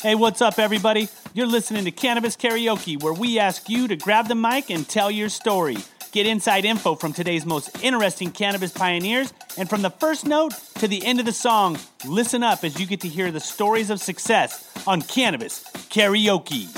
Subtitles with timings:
[0.00, 1.08] Hey, what's up, everybody?
[1.34, 5.10] You're listening to Cannabis Karaoke, where we ask you to grab the mic and tell
[5.10, 5.76] your story.
[6.12, 10.86] Get inside info from today's most interesting cannabis pioneers, and from the first note to
[10.86, 11.76] the end of the song,
[12.06, 16.68] listen up as you get to hear the stories of success on Cannabis Karaoke.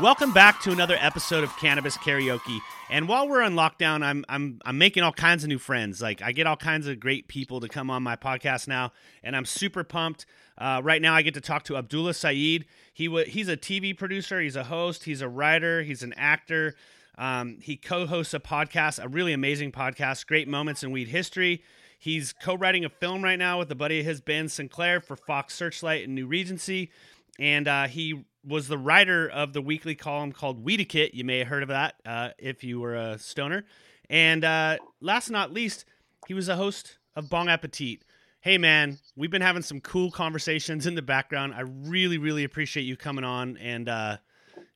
[0.00, 2.60] Welcome back to another episode of Cannabis Karaoke.
[2.90, 6.00] And while we're on lockdown, I'm I'm I'm making all kinds of new friends.
[6.00, 9.36] Like I get all kinds of great people to come on my podcast now, and
[9.36, 10.24] I'm super pumped.
[10.56, 12.64] Uh, right now, I get to talk to Abdullah Saeed.
[12.94, 16.74] He w- he's a TV producer, he's a host, he's a writer, he's an actor.
[17.18, 21.62] Um, he co-hosts a podcast, a really amazing podcast, Great Moments in Weed History.
[21.98, 25.54] He's co-writing a film right now with a buddy of his, Ben Sinclair, for Fox
[25.54, 26.90] Searchlight and New Regency,
[27.38, 31.14] and uh, he was the writer of the weekly column called Weediquette.
[31.14, 33.64] You may have heard of that uh, if you were a stoner.
[34.08, 35.84] And uh, last not least,
[36.26, 38.02] he was a host of Bong Appetit.
[38.40, 41.54] Hey man, we've been having some cool conversations in the background.
[41.54, 44.16] I really, really appreciate you coming on and uh,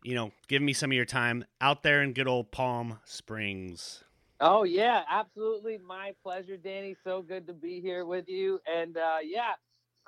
[0.03, 4.05] you know giving me some of your time out there in good old Palm Springs.
[4.41, 6.97] Oh yeah, absolutely, my pleasure, Danny.
[7.05, 8.61] So good to be here with you.
[8.67, 9.53] And uh, yeah,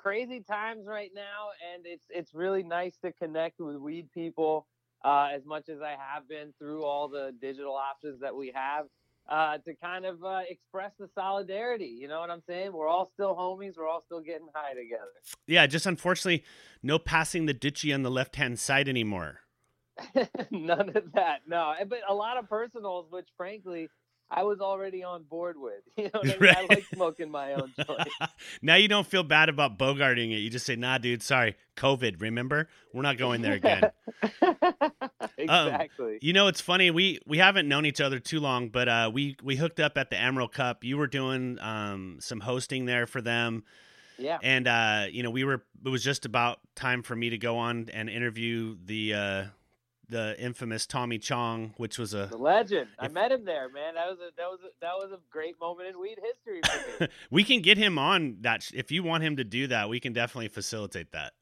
[0.05, 4.67] crazy times right now, and it's it's really nice to connect with weed people
[5.03, 8.85] uh, as much as I have been through all the digital options that we have
[9.27, 11.97] uh, to kind of uh, express the solidarity.
[11.99, 12.71] You know what I'm saying?
[12.71, 13.77] We're all still homies.
[13.77, 15.11] We're all still getting high together.
[15.47, 16.43] Yeah, just unfortunately,
[16.83, 19.39] no passing the dutchie on the left hand side anymore.
[20.51, 21.39] None of that.
[21.47, 23.89] No, but a lot of personals, which frankly
[24.29, 25.73] I was already on board with.
[25.97, 26.37] You know, I, mean?
[26.41, 26.57] right.
[26.57, 28.09] I like smoking my own joint.
[28.61, 30.39] now you don't feel bad about bogarting it.
[30.39, 32.21] You just say, "Nah, dude, sorry, COVID.
[32.21, 33.91] Remember, we're not going there again."
[35.37, 36.13] exactly.
[36.13, 36.91] Um, you know, it's funny.
[36.91, 40.09] We we haven't known each other too long, but uh, we we hooked up at
[40.09, 40.83] the Emerald Cup.
[40.83, 43.63] You were doing um, some hosting there for them.
[44.17, 44.37] Yeah.
[44.43, 45.63] And uh, you know, we were.
[45.85, 49.13] It was just about time for me to go on and interview the.
[49.13, 49.43] Uh,
[50.09, 52.87] the infamous Tommy Chong, which was a the legend.
[53.01, 53.95] If, I met him there, man.
[53.95, 57.03] That was a that was a, that was a great moment in weed history for
[57.03, 57.09] me.
[57.29, 59.89] we can get him on that if you want him to do that.
[59.89, 61.33] We can definitely facilitate that.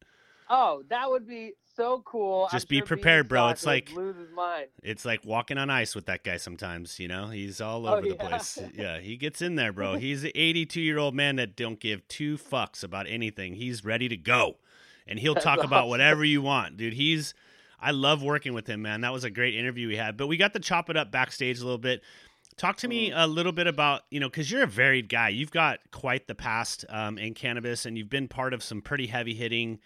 [0.49, 2.47] Oh, that would be so cool.
[2.51, 3.49] Just I'm be sure prepared, bro.
[3.49, 4.67] It's like lose his mind.
[4.81, 7.27] It's like walking on ice with that guy sometimes, you know?
[7.27, 8.59] He's all oh, over oh, the place.
[8.73, 9.95] yeah, he gets in there, bro.
[9.95, 13.55] He's an 82-year-old man that don't give two fucks about anything.
[13.55, 14.57] He's ready to go.
[15.07, 15.69] And he'll That's talk awesome.
[15.69, 16.93] about whatever you want, dude.
[16.93, 17.33] He's
[17.83, 19.01] I love working with him, man.
[19.01, 20.15] That was a great interview we had.
[20.15, 22.01] But we got to chop it up backstage a little bit.
[22.55, 23.19] Talk to me mm-hmm.
[23.19, 25.29] a little bit about, you know, because you're a varied guy.
[25.29, 29.07] You've got quite the past um, in cannabis, and you've been part of some pretty
[29.07, 29.79] heavy hitting,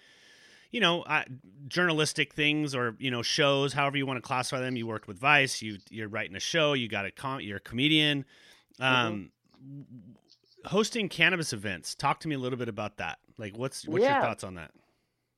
[0.70, 1.24] you know, uh,
[1.68, 4.76] journalistic things or you know shows, however you want to classify them.
[4.76, 5.62] You worked with Vice.
[5.62, 6.74] You you're writing a show.
[6.74, 8.26] You got a com- you're a comedian.
[8.80, 9.32] Um,
[9.66, 10.70] mm-hmm.
[10.70, 11.96] Hosting cannabis events.
[11.96, 13.20] Talk to me a little bit about that.
[13.38, 14.16] Like, what's what's yeah.
[14.16, 14.72] your thoughts on that?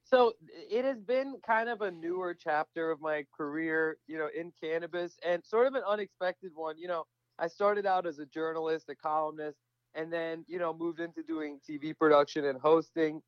[0.10, 4.52] So it has been kind of a newer chapter of my career, you know, in
[4.62, 6.78] cannabis and sort of an unexpected one.
[6.78, 7.04] You know,
[7.38, 9.60] I started out as a journalist, a columnist,
[9.94, 13.22] and then, you know, moved into doing TV production and hosting.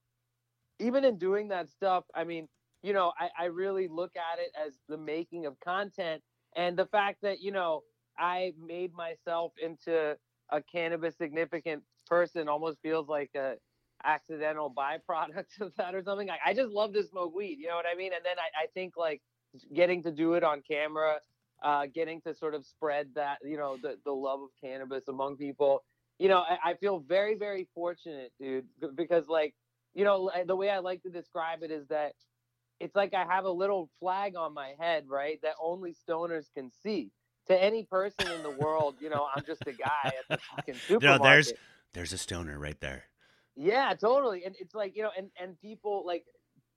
[0.79, 2.47] Even in doing that stuff, I mean,
[2.81, 6.23] you know, I, I really look at it as the making of content
[6.55, 7.81] and the fact that, you know,
[8.17, 10.17] I made myself into
[10.49, 13.55] a cannabis significant person almost feels like a
[14.03, 16.27] accidental byproduct of that or something.
[16.27, 18.11] Like, I just love to smoke weed, you know what I mean?
[18.13, 19.21] And then I, I think like
[19.73, 21.17] getting to do it on camera,
[21.63, 25.37] uh, getting to sort of spread that, you know, the, the love of cannabis among
[25.37, 25.83] people.
[26.19, 29.55] You know, I, I feel very, very fortunate, dude, because like,
[29.93, 32.13] you know, the way I like to describe it is that
[32.79, 35.39] it's like I have a little flag on my head, right?
[35.43, 37.11] That only stoners can see.
[37.47, 40.75] To any person in the world, you know, I'm just a guy at the fucking
[40.75, 41.01] supermarket.
[41.23, 41.53] No, there's
[41.93, 43.05] there's a stoner right there.
[43.55, 44.45] Yeah, totally.
[44.45, 46.25] And it's like, you know, and and people like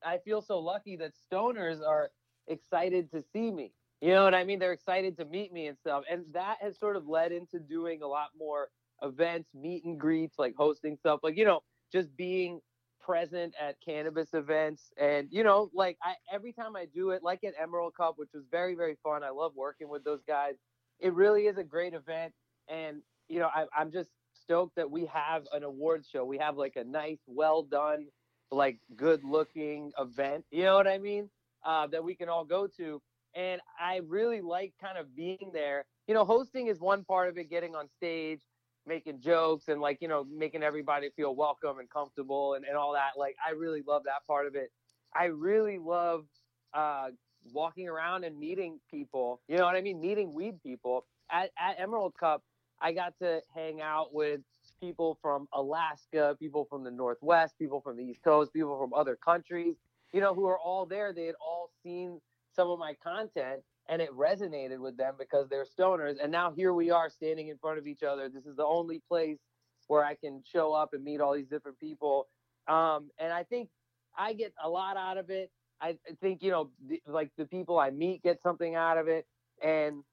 [0.05, 2.11] I feel so lucky that stoners are
[2.49, 3.73] excited to see me.
[4.01, 4.59] You know what I mean?
[4.59, 6.05] They're excited to meet me and stuff.
[6.11, 8.71] And that has sort of led into doing a lot more
[9.03, 11.63] events, meet and greets, like hosting stuff, like, you know,
[11.93, 12.61] just being
[13.01, 14.93] present at cannabis events.
[14.99, 18.31] And, you know, like I every time I do it, like at Emerald Cup, which
[18.35, 19.23] was very, very fun.
[19.23, 20.57] I love working with those guys.
[21.01, 22.35] It really is a great event.
[22.69, 24.11] And, you know, I, I'm just
[24.45, 26.25] stoked that we have an awards show.
[26.25, 28.07] We have like a nice, well done,
[28.51, 30.45] like good looking event.
[30.51, 31.31] You know what I mean?
[31.65, 33.01] Uh, that we can all go to.
[33.35, 35.85] And I really like kind of being there.
[36.07, 38.41] You know, hosting is one part of it, getting on stage,
[38.87, 42.93] making jokes and like, you know, making everybody feel welcome and comfortable and, and all
[42.93, 43.13] that.
[43.19, 44.71] Like, I really love that part of it.
[45.15, 46.27] I really love
[46.75, 47.09] uh,
[47.53, 49.41] walking around and meeting people.
[49.49, 50.01] You know what I mean?
[50.01, 52.43] Meeting weed people at, at Emerald Cup
[52.85, 54.43] I got to hang out with
[54.79, 59.17] people from Alaska, people from the Northwest, people from the East Coast, people from other
[59.17, 59.77] countries,
[60.13, 61.15] you know, who are all there.
[61.15, 62.21] They had all seen
[62.55, 66.17] some of my content and it resonated with them because they're stoners.
[66.23, 68.29] And now here we are standing in front of each other.
[68.29, 69.39] This is the only place
[69.87, 72.29] where I can show up and meet all these different people.
[72.69, 73.71] Um, and I think
[74.17, 75.51] I get a lot out of it.
[75.81, 76.71] I think, you know,
[77.07, 79.27] like the people I meet get something out of it.
[79.63, 80.05] And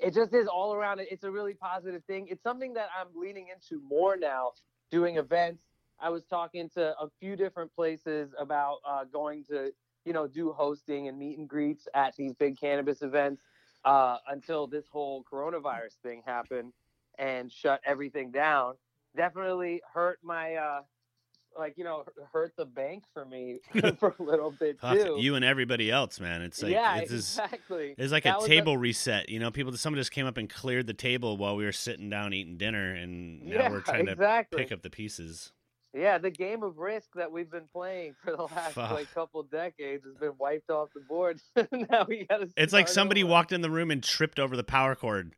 [0.00, 1.00] it just is all around.
[1.00, 2.28] It's a really positive thing.
[2.28, 4.52] It's something that I'm leaning into more now,
[4.90, 5.62] doing events.
[6.00, 9.72] I was talking to a few different places about uh, going to
[10.04, 13.42] you know, do hosting and meet and greets at these big cannabis events
[13.84, 16.72] uh, until this whole coronavirus thing happened
[17.18, 18.74] and shut everything down.
[19.16, 20.80] Definitely hurt my, uh,
[21.58, 23.60] like you know, hurt the bank for me
[23.98, 25.16] for a little bit too.
[25.18, 26.42] you and everybody else, man.
[26.42, 27.94] It's like yeah, it's exactly.
[27.96, 28.78] It's like that a table a...
[28.78, 29.28] reset.
[29.28, 29.74] You know, people.
[29.76, 32.94] Someone just came up and cleared the table while we were sitting down eating dinner,
[32.94, 34.58] and now yeah, we're trying exactly.
[34.58, 35.52] to pick up the pieces.
[35.92, 38.90] Yeah, the game of risk that we've been playing for the last Fuck.
[38.90, 41.40] like couple decades has been wiped off the board.
[41.70, 42.48] now we got to.
[42.56, 43.30] It's like somebody over.
[43.30, 45.34] walked in the room and tripped over the power cord,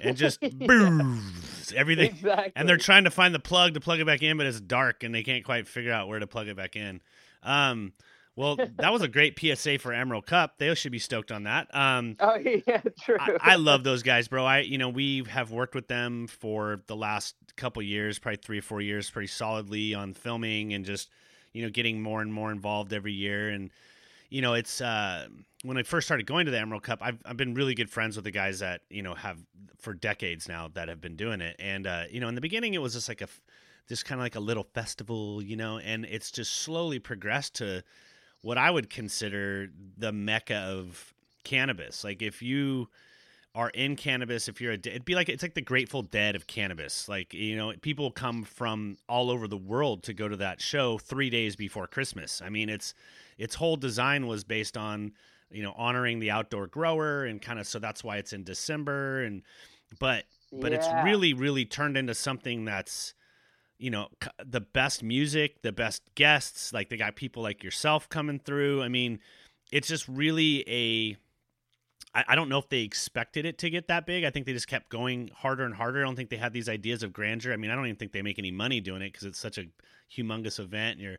[0.00, 1.32] and just boom,
[1.74, 2.10] everything.
[2.10, 2.52] Exactly.
[2.56, 5.02] And they're trying to find the plug to plug it back in, but it's dark,
[5.02, 7.00] and they can't quite figure out where to plug it back in.
[7.42, 7.92] Um,
[8.36, 10.58] well, that was a great PSA for Emerald Cup.
[10.58, 11.68] They should be stoked on that.
[11.72, 13.16] Um, oh yeah, true.
[13.20, 14.44] I, I, love those guys, bro.
[14.44, 18.58] I you know we have worked with them for the last couple years, probably three
[18.58, 21.10] or four years, pretty solidly on filming and just
[21.52, 23.50] you know getting more and more involved every year.
[23.50, 23.70] And
[24.30, 25.28] you know it's uh,
[25.62, 28.16] when I first started going to the Emerald Cup, I've I've been really good friends
[28.16, 29.38] with the guys that you know have
[29.84, 31.56] for decades now that have been doing it.
[31.58, 33.28] And uh, you know in the beginning it was just like a
[33.88, 37.82] just kind of like a little festival, you know, and it's just slowly progressed to
[38.40, 41.12] what I would consider the mecca of
[41.44, 42.02] cannabis.
[42.02, 42.88] Like if you
[43.54, 46.46] are in cannabis, if you're a, it'd be like it's like the Grateful Dead of
[46.46, 47.08] cannabis.
[47.08, 50.98] Like you know, people come from all over the world to go to that show
[50.98, 52.42] three days before Christmas.
[52.44, 52.94] I mean, it's
[53.38, 55.12] its whole design was based on
[55.50, 59.22] you know honoring the outdoor grower and kind of so that's why it's in December
[59.22, 59.42] and
[59.98, 60.78] but but yeah.
[60.78, 63.14] it's really really turned into something that's
[63.78, 64.08] you know
[64.44, 68.82] the best music the best guests like they got people like yourself coming through.
[68.82, 69.18] I mean
[69.72, 71.16] it's just really a
[72.16, 74.24] I, I don't know if they expected it to get that big.
[74.24, 76.00] I think they just kept going harder and harder.
[76.00, 77.52] I don't think they had these ideas of grandeur.
[77.52, 79.58] I mean i don't even think they make any money doing it because it's such
[79.58, 79.64] a
[80.14, 81.18] humongous event and you're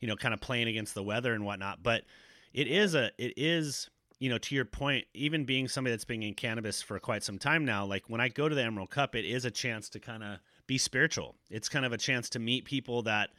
[0.00, 2.04] you know kind of playing against the weather and whatnot but
[2.52, 6.22] it is a it is you know to your point even being somebody that's been
[6.22, 9.14] in cannabis for quite some time now like when i go to the emerald cup
[9.14, 11.34] it is a chance to kind of be spiritual.
[11.50, 13.30] It's kind of a chance to meet people that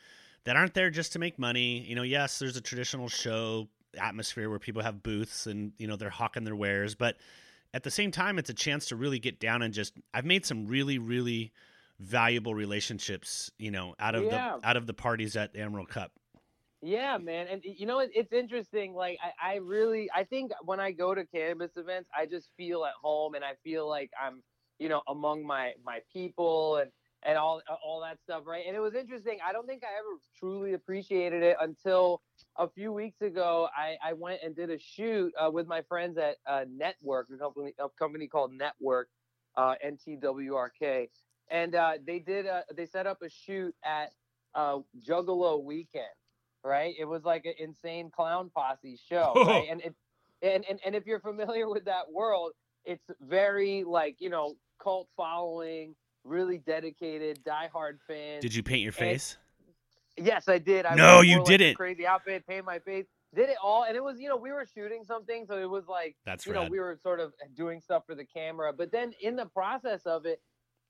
[0.46, 1.80] that aren't there just to make money.
[1.80, 3.68] You know, yes, there's a traditional show
[4.00, 7.18] atmosphere where people have booths and you know they're hawking their wares, but
[7.74, 9.94] at the same time, it's a chance to really get down and just.
[10.14, 11.52] I've made some really, really
[12.00, 14.58] valuable relationships, you know, out of yeah.
[14.62, 16.12] the out of the parties at the Emerald Cup.
[16.82, 18.94] Yeah, man, and you know it's interesting.
[18.94, 22.86] Like I, I really, I think when I go to cannabis events, I just feel
[22.86, 24.44] at home, and I feel like I'm,
[24.78, 26.92] you know, among my my people, and
[27.24, 28.64] and all all that stuff, right?
[28.68, 29.40] And it was interesting.
[29.44, 32.22] I don't think I ever truly appreciated it until
[32.58, 33.68] a few weeks ago.
[33.76, 37.38] I, I went and did a shoot uh, with my friends at uh, Network, a
[37.38, 39.10] company a company called Network,
[39.56, 41.10] uh, NTWRK,
[41.50, 44.12] and uh, they did a, they set up a shoot at
[44.54, 46.06] uh, Juggalo Weekend,
[46.64, 46.94] right?
[46.98, 49.68] It was like an insane clown posse show, right?
[49.72, 49.96] And it
[50.42, 52.52] and, and and if you're familiar with that world,
[52.86, 58.42] it's very like you know cult following really dedicated, diehard fan.
[58.42, 59.38] Did you paint your face?
[60.18, 60.86] And, yes, I did.
[60.86, 61.70] I no, you didn't.
[61.70, 63.06] Like crazy outfit, paint my face.
[63.36, 65.88] Did it all, and it was you know we were shooting something, so it was
[65.88, 66.64] like that's you rad.
[66.64, 70.06] know we were sort of doing stuff for the camera, but then in the process
[70.06, 70.40] of it,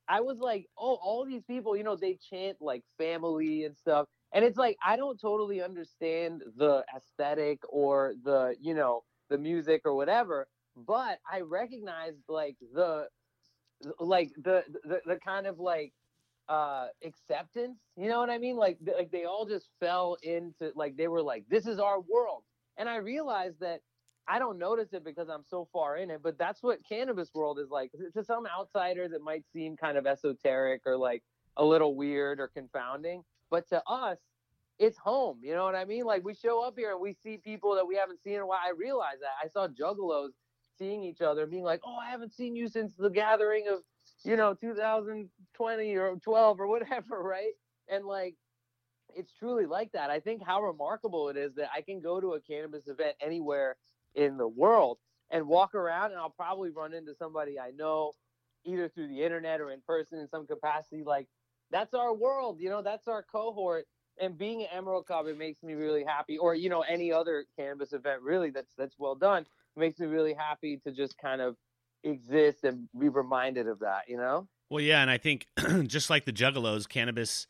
[0.07, 4.07] I was like, oh, all these people, you know, they chant like family and stuff,
[4.33, 9.81] and it's like I don't totally understand the aesthetic or the you know the music
[9.85, 13.07] or whatever, but I recognize like the
[13.99, 15.93] like the, the the kind of like
[16.49, 18.55] uh acceptance you know what i mean?
[18.55, 22.43] Like like they all just fell into like they were like this is our world.
[22.77, 23.81] And i realized that
[24.27, 27.59] i don't notice it because i'm so far in it but that's what cannabis world
[27.59, 27.91] is like.
[28.13, 31.23] To some outsiders it might seem kind of esoteric or like
[31.57, 34.17] a little weird or confounding but to us
[34.79, 37.37] it's home you know what i mean like we show up here and we see
[37.37, 40.31] people that we haven't seen in a while i realize that i saw juggalos
[40.77, 43.83] seeing each other, being like, "Oh, I haven't seen you since the gathering of,
[44.23, 47.53] you know, 2020 or 12 or whatever," right?
[47.87, 48.35] And like,
[49.15, 50.09] it's truly like that.
[50.09, 53.77] I think how remarkable it is that I can go to a cannabis event anywhere
[54.15, 54.99] in the world
[55.31, 58.13] and walk around, and I'll probably run into somebody I know,
[58.65, 61.03] either through the internet or in person in some capacity.
[61.03, 61.27] Like,
[61.71, 62.59] that's our world.
[62.59, 63.85] You know, that's our cohort.
[64.19, 66.37] And being an Emerald Cup, it makes me really happy.
[66.37, 69.43] Or you know, any other cannabis event, really, that's that's well done.
[69.75, 71.55] It makes me really happy to just kind of
[72.03, 74.03] exist and be reminded of that.
[74.07, 74.47] You know.
[74.69, 75.47] Well, yeah, and I think
[75.87, 77.47] just like the Juggalos, cannabis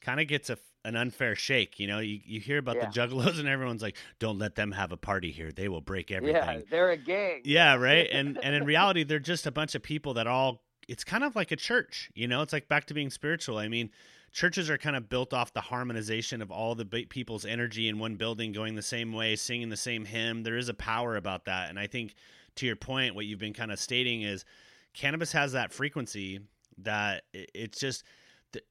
[0.00, 1.78] kind of gets a, an unfair shake.
[1.78, 2.86] You know, you, you hear about Yeah.
[2.88, 6.10] the Juggalos, and everyone's like, "Don't let them have a party here; they will break
[6.10, 7.42] everything." Yeah, they're a gang.
[7.44, 8.08] Yeah, right.
[8.12, 10.63] And and in reality, they're just a bunch of people that all.
[10.88, 12.42] It's kind of like a church, you know.
[12.42, 13.58] It's like back to being spiritual.
[13.58, 13.90] I mean,
[14.32, 18.16] churches are kind of built off the harmonization of all the people's energy in one
[18.16, 20.42] building, going the same way, singing the same hymn.
[20.42, 22.14] There is a power about that, and I think
[22.56, 24.44] to your point, what you've been kind of stating is
[24.92, 26.40] cannabis has that frequency
[26.78, 28.04] that it's just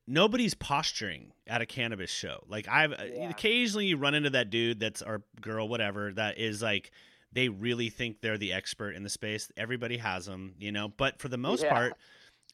[0.07, 2.43] nobody's posturing at a cannabis show.
[2.47, 3.29] Like I've uh, Yeah.
[3.29, 6.91] occasionally you run into that dude that's our girl whatever that is like
[7.33, 9.51] they really think they're the expert in the space.
[9.57, 11.71] Everybody has them, you know, but for the most Yeah.
[11.71, 11.93] part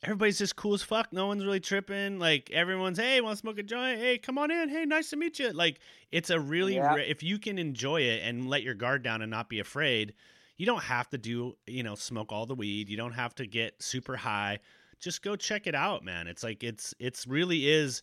[0.01, 1.11] everybody's just cool as fuck.
[1.11, 2.19] No one's really tripping.
[2.19, 3.99] Like everyone's, hey, want to smoke a joint?
[3.99, 4.69] Hey, come on in.
[4.69, 5.51] Hey, nice to meet you.
[5.51, 6.95] Like it's a really Yeah.
[6.95, 10.13] ra- if you can enjoy it and let your guard down and not be afraid,
[10.55, 12.87] you don't have to do you know smoke all the weed.
[12.87, 14.59] You don't have to get super high.
[15.01, 16.27] Just go check it out, man.
[16.27, 18.01] It's like it's it's really is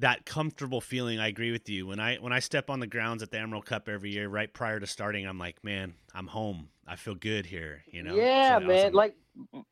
[0.00, 1.18] that comfortable feeling.
[1.18, 1.86] I agree with you.
[1.86, 4.52] When I when I step on the grounds at the Emerald Cup every year, right
[4.52, 6.68] prior to starting, I'm like, man, I'm home.
[6.86, 7.82] I feel good here.
[7.90, 8.14] You know?
[8.14, 8.78] Yeah, really man.
[8.78, 8.94] awesome.
[8.94, 9.16] Like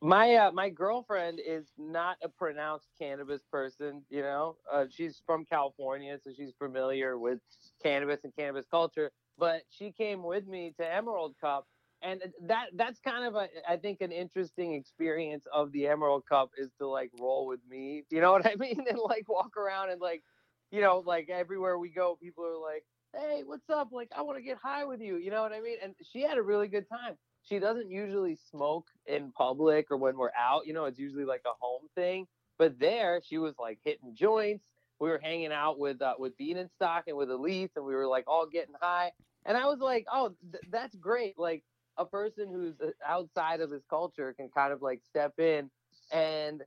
[0.01, 4.03] my uh, my girlfriend is not a pronounced cannabis person.
[4.09, 7.39] You know, uh, she's from California, so she's familiar with
[7.83, 9.11] cannabis and cannabis culture.
[9.37, 11.67] But she came with me to Emerald Cup,
[12.01, 16.51] and that that's kind of a I think an interesting experience of the Emerald Cup
[16.57, 18.03] is to like roll with me.
[18.09, 18.83] You know what I mean?
[18.89, 20.23] And like walk around and like,
[20.71, 23.89] you know, like everywhere we go, people are like hey, what's up?
[23.91, 25.17] Like, I want to get high with you.
[25.17, 25.77] You know what I mean?
[25.83, 27.15] And she had a really good time.
[27.43, 30.67] She doesn't usually smoke in public or when we're out.
[30.67, 32.27] You know, it's usually like a home thing.
[32.57, 34.65] But there, she was like hitting joints.
[34.99, 36.33] We were hanging out with uh, with
[36.75, 39.11] Stock and with Elise, and we were like all getting high.
[39.45, 41.39] And I was like, oh, th- that's great.
[41.39, 41.63] Like
[41.99, 45.69] a person who's uh, outside of this culture can kind of like step in
[46.11, 46.63] and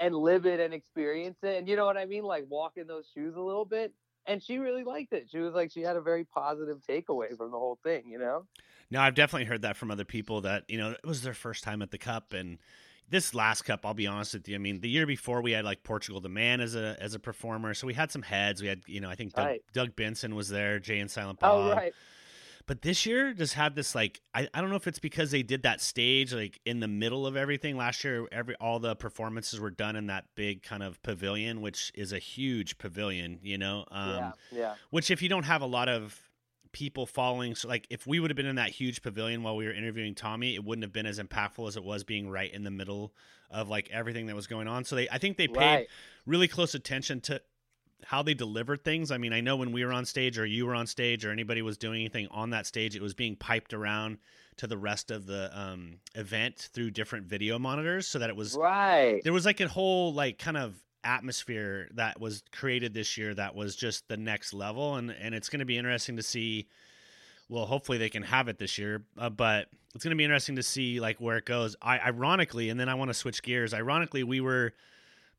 [0.00, 1.56] and live it and experience it.
[1.56, 2.24] And you know what I mean?
[2.24, 3.92] Like walk in those shoes a little bit
[4.26, 5.28] and she really liked it.
[5.30, 8.44] She was like, she had a very positive takeaway from the whole thing, you know?
[8.90, 11.64] No, I've definitely heard that from other people that, you know, it was their first
[11.64, 12.58] time at the cup and
[13.10, 14.54] this last cup, I'll be honest with you.
[14.54, 17.18] I mean, the year before we had like Portugal the Man as a as a
[17.18, 17.72] performer.
[17.72, 18.60] So we had some heads.
[18.60, 19.62] We had, you know, I think Doug, Right.
[19.72, 21.52] Doug Benson was there, Jay and Silent Bob.
[21.52, 21.78] Oh, Bob.
[21.78, 21.94] right.
[22.68, 25.42] But this year just had this like I, I don't know if it's because they
[25.42, 27.76] did that stage like in the middle of everything.
[27.78, 31.90] Last year every all the performances were done in that big kind of pavilion, which
[31.94, 33.86] is a huge pavilion, you know.
[33.90, 34.32] Um yeah.
[34.52, 34.74] Yeah.
[34.90, 36.20] which if you don't have a lot of
[36.70, 39.64] people following so like if we would have been in that huge pavilion while we
[39.64, 42.62] were interviewing tommy it wouldn't have been as impactful as it was being right in
[42.62, 43.14] the middle
[43.50, 45.88] of like everything that was going on so they i think they paid Right.
[46.26, 47.40] really close attention to
[48.04, 50.66] how they delivered things i mean i know when we were on stage or you
[50.66, 53.74] were on stage or anybody was doing anything on that stage it was being piped
[53.74, 54.18] around
[54.56, 58.56] to the rest of the um, event through different video monitors so that it was
[58.56, 59.20] Right.
[59.24, 60.74] there was like a whole like kind of
[61.04, 65.48] atmosphere that was created this year that was just the next level and and it's
[65.48, 66.66] going to be interesting to see
[67.48, 70.56] well hopefully they can have it this year uh, but it's going to be interesting
[70.56, 73.72] to see like where it goes i ironically and then i want to switch gears
[73.72, 74.72] ironically we were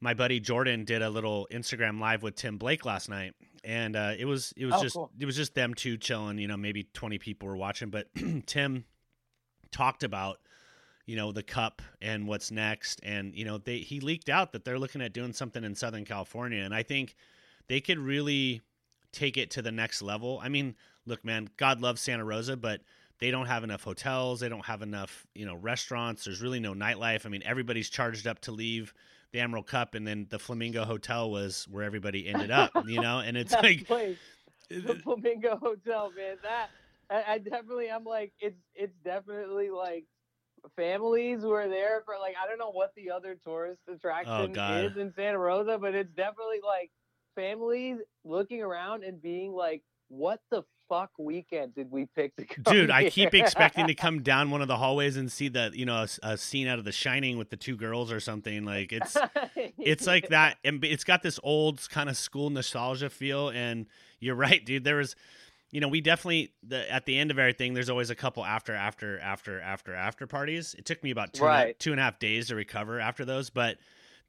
[0.01, 4.13] my buddy jordan did a little instagram live with tim blake last night and uh,
[4.17, 5.11] it was it was Oh, just cool.
[5.19, 8.07] it was just them two chilling you know maybe 20 people were watching but
[8.45, 8.85] tim
[9.71, 10.37] talked about
[11.05, 14.63] you know the cup and what's next and you know they he leaked out that
[14.65, 17.15] they're looking at doing something in southern california and i think
[17.67, 18.61] they could really
[19.11, 20.75] take it to the next level i mean
[21.05, 22.81] look man god loves santa rosa but
[23.19, 26.73] they don't have enough hotels they don't have enough you know restaurants there's really no
[26.73, 28.93] nightlife i mean everybody's charged up to leave
[29.31, 33.19] the emerald cup and then the flamingo hotel was where everybody ended up you know
[33.19, 34.17] and it's like place,
[34.69, 36.37] the Flamingo Hotel, man.
[36.43, 36.69] That
[37.09, 40.05] I, I definitely, I'm like, it's it's definitely like
[40.75, 44.85] families were there for like I don't know what the other tourist oh, attraction Oh,
[44.85, 46.91] is in Santa Rosa, but it's definitely like
[47.35, 52.71] families looking around and being like, "What the fuck weekend did we pick to go?"
[52.71, 55.85] dude i keep expecting to come down one of the hallways and see the you
[55.85, 58.91] know a, a scene out of the shining with the two girls or something like
[58.91, 59.15] it's
[59.77, 63.85] it's like that and it's got this old kind of school nostalgia feel and
[64.19, 65.15] you're right dude there was
[65.71, 68.73] you know we definitely the, at the end of everything there's always a couple after
[68.73, 71.79] after after after after parties it took me about two, and Right.
[71.79, 73.77] two and a half days to recover after those but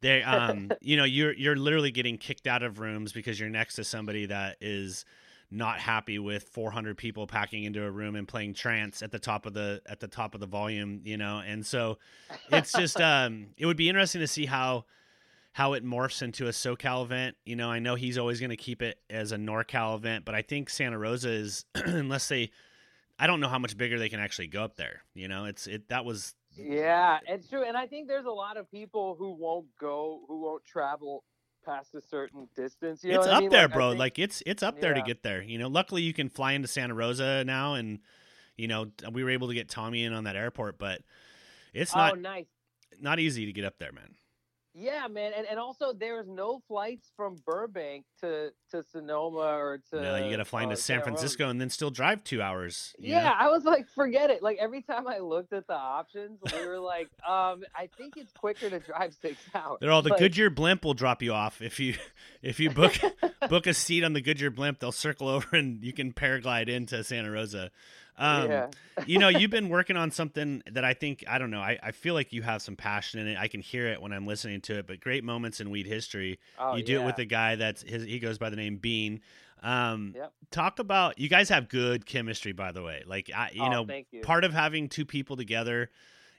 [0.02, 3.76] they um you know you're you're literally getting kicked out of rooms because you're next
[3.76, 5.05] to somebody that is
[5.50, 9.47] not happy with 400 people packing into a room and playing trance at the top
[9.47, 11.99] of the at the top of the volume you know and so
[12.52, 14.85] it's just um it would be interesting to see how
[15.52, 17.37] how it morphs into a SoCal event.
[17.45, 20.35] You know, I know he's always going to keep it as a NorCal event, but
[20.35, 22.50] I think Santa Rosa is, unless they,
[23.19, 25.02] I don't know how much bigger they can actually go up there.
[25.14, 26.35] You know, it's it that was.
[26.57, 30.42] Yeah, it's true, and I think there's a lot of people who won't go, who
[30.42, 31.23] won't travel
[31.64, 33.05] past a certain distance.
[33.05, 33.50] You know it's up I mean?
[33.50, 33.88] there, like, bro.
[33.90, 35.02] Think, like it's it's up there yeah.
[35.02, 35.43] to get there.
[35.43, 38.00] You know, luckily you can fly into Santa Rosa now, and
[38.57, 41.02] you know we were able to get Tommy in on that airport, but
[41.73, 42.47] it's not oh, nice.
[43.00, 44.14] not easy to get up there, man.
[44.73, 50.00] Yeah, man, and, and also there's no flights from Burbank to to Sonoma or to.
[50.00, 52.95] No, you got to fly into uh, San Francisco and then still drive two hours.
[52.99, 53.35] Yeah, know?
[53.37, 54.45] I was like, forget it.
[54.45, 58.33] Like every time I looked at the options, we were like, um, I think it's
[58.33, 59.79] quicker to drive six hours.
[59.81, 61.95] they're all the Like, Goodyear blimp will drop you off if you
[62.43, 62.95] if you book
[63.49, 64.79] book a seat on the Goodyear blimp.
[64.79, 67.73] They'll circle over and you can paraglide into Santa Rosa.
[68.21, 68.67] Um, yeah.
[69.07, 71.61] you know, you've been working on something that I think I don't know.
[71.61, 73.39] I, I feel like you have some passion in it.
[73.39, 74.87] I can hear it when I'm listening to it.
[74.87, 76.39] But great moments in weed history.
[76.59, 77.23] Oh, you do it with yeah.
[77.23, 78.05] a guy that's his.
[78.05, 79.21] He goes by the name Bean.
[79.62, 80.33] Um, Yep.
[80.50, 83.03] Talk about you guys have good chemistry, by the way.
[83.07, 84.21] Like I, you Oh, know, you.
[84.23, 85.91] part of having two people together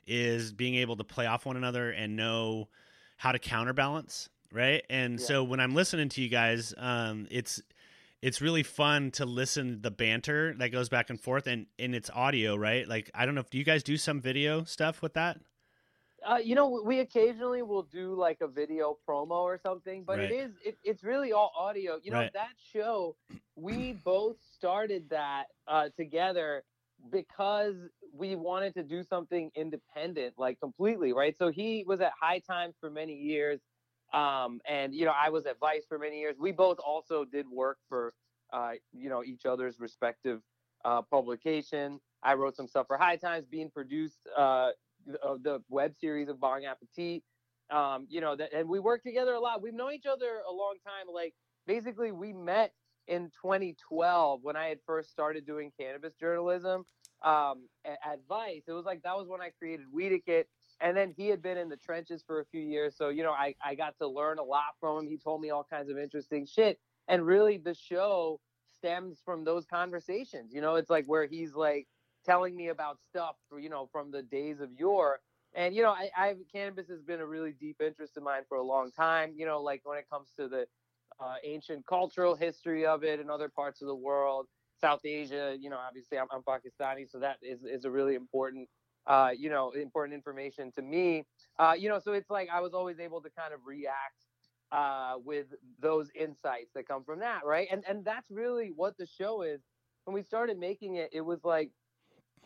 [0.06, 2.68] is being able to play off one another and know
[3.16, 4.84] how to counterbalance, right?
[4.90, 5.26] And Yeah.
[5.26, 7.62] so when I'm listening to you guys, um, it's
[8.22, 12.08] it's really fun to listen the banter that goes back and forth and in it's
[12.10, 12.86] audio, right?
[12.88, 15.40] Like I don't know if do you guys do some video stuff with that?
[16.26, 20.30] Uh, you know, we occasionally will do like a video promo or something, but Right.
[20.30, 21.98] it is it, it's really all audio.
[22.02, 22.32] You know, Right.
[22.32, 23.16] that show,
[23.56, 26.62] we both started that uh, together
[27.10, 27.74] because
[28.14, 31.36] we wanted to do something independent, like completely, right?
[31.36, 33.60] So he was at High Times for many years,
[34.12, 36.36] um, and you know, I was at Vice for many years.
[36.38, 38.12] We both also did work for,
[38.52, 40.40] uh, you know, each other's respective
[40.84, 42.00] uh, publication.
[42.22, 44.20] I wrote some stuff for High Times, being produced.
[44.36, 44.70] Uh,
[45.22, 47.22] of the web series of Bong Appetit.
[47.70, 49.62] Um, you know, and we work together a lot.
[49.62, 51.12] We've known each other a long time.
[51.12, 51.34] Like
[51.66, 52.72] basically, we met
[53.08, 56.84] in 2012 when I had first started doing cannabis journalism
[57.22, 58.62] um, at, at Vice.
[58.66, 60.44] It was like that was when I created Weediquette,
[60.82, 62.96] and then he had been in the trenches for a few years.
[62.96, 65.08] So you know, I I got to learn a lot from him.
[65.08, 68.40] He told me all kinds of interesting shit, and really, the show
[68.76, 70.52] stems from those conversations.
[70.52, 71.86] You know, it's like where he's like
[72.24, 75.20] telling me about stuff, you know, from the days of yore.
[75.54, 78.58] And you know, I, I've cannabis has been a really deep interest of mine for
[78.58, 79.34] a long time.
[79.36, 80.66] You know, like when it comes to the
[81.20, 84.46] uh, ancient cultural history of it in other parts of the world,
[84.80, 85.56] South Asia.
[85.58, 88.68] You know, obviously I'm, I'm Pakistani, so that is is a really important,
[89.06, 91.24] uh, you know, important information to me.
[91.58, 94.26] Uh, you know, so it's like I was always able to kind of react
[94.70, 95.46] uh, with
[95.80, 97.68] those insights that come from that, right?
[97.70, 99.60] And and that's really what the show is.
[100.04, 101.70] When we started making it, it was like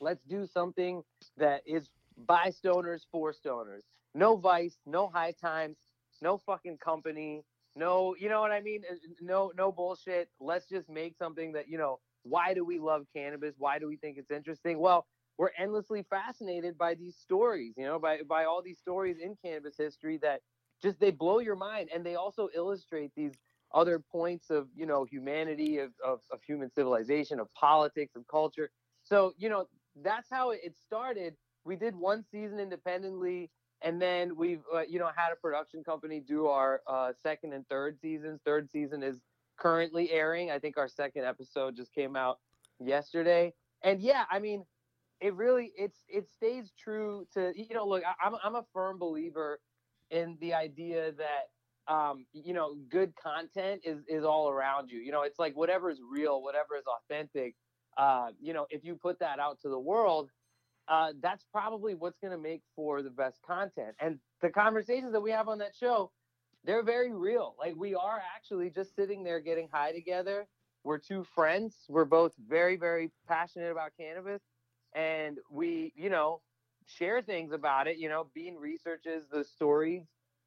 [0.01, 1.03] let's do something
[1.38, 1.88] that is
[2.27, 3.83] by stoners for stoners.
[4.14, 5.77] No vice, no high times,
[6.23, 7.45] no fucking company,
[7.77, 8.83] no, you know what I mean?
[9.21, 10.31] No, no bullshit.
[10.40, 13.55] Let's just make something that, you know, why do we love cannabis?
[13.59, 14.79] Why do we think it's interesting?
[14.79, 15.07] Well,
[15.38, 19.77] we're endlessly fascinated by these stories, you know, by by all these stories in cannabis
[19.77, 20.40] history that
[20.83, 23.33] just they blow your mind and they also illustrate these
[23.72, 28.70] other points of, you know, humanity, of, of, of human civilization, of politics, of culture.
[29.03, 29.66] So, you know,
[30.03, 31.35] that's how it started.
[31.64, 33.51] We did one season independently,
[33.83, 37.66] and then we've uh, you know had a production company do our uh, second and
[37.68, 38.40] third seasons.
[38.44, 39.20] Third season is
[39.59, 40.51] currently airing.
[40.51, 42.38] I think our second episode just came out
[42.79, 43.53] yesterday.
[43.83, 44.64] And yeah, I mean,
[45.21, 48.05] it really it's it stays true to you know look.
[48.05, 49.61] I, I'm I'm a firm believer
[50.11, 55.01] in the idea that um, you know good content is is all around you.
[55.01, 57.55] You know, it's like whatever is real, whatever is authentic
[57.97, 60.31] uh, you know, if you put that out to the world,
[60.89, 63.97] uh, that's probably what's going to make for the best content.
[64.01, 66.13] And the conversations that we have on that show,
[66.65, 67.57] they're very real.
[67.59, 70.47] Like we are actually just sitting there getting high together.
[70.85, 71.77] We're two friends.
[71.89, 74.43] We're both very, very passionate about cannabis,
[74.97, 76.43] and we, you know,
[76.87, 77.99] share things about it.
[77.99, 80.05] You know, Bean researches the stories.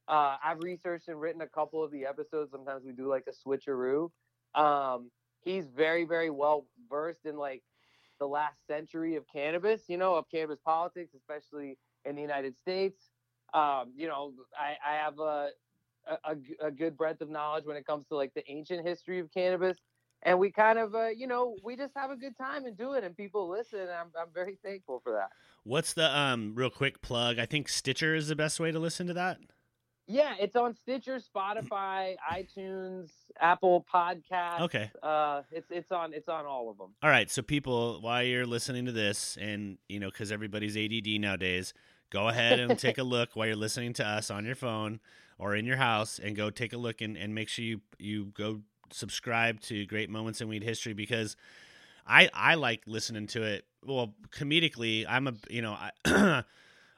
[0.09, 2.51] Uh, I've researched and written a couple of the episodes.
[2.51, 4.11] Sometimes we do like a switcheroo.
[4.55, 7.63] Um, he's very very well versed in like
[8.19, 13.11] the last century of cannabis you know of cannabis politics especially in the united states
[13.53, 15.49] um, you know i, I have a,
[16.25, 16.35] a,
[16.67, 19.77] a good breadth of knowledge when it comes to like the ancient history of cannabis
[20.23, 22.93] and we kind of uh, you know we just have a good time and do
[22.93, 25.29] it and people listen and I'm, I'm very thankful for that
[25.63, 27.37] What's the um real quick plug?
[27.37, 29.37] I think Stitcher is the best way to listen to that.
[30.07, 34.91] yeah it's on stitcher spotify itunes apple podcast Okay.
[35.03, 38.45] uh it's it's on it's on all of them All right, so people, while you're
[38.47, 41.73] listening to this, and you know, because everybody's ADD nowadays,
[42.09, 44.99] go ahead and take a look while you're listening to us on your phone
[45.37, 48.25] or in your house and go take a look and, and make sure you you
[48.33, 51.35] go subscribe to Great Moments in Weed History because
[52.07, 53.65] I I like listening to it.
[53.85, 55.91] Well, comedically, I'm a you know, I,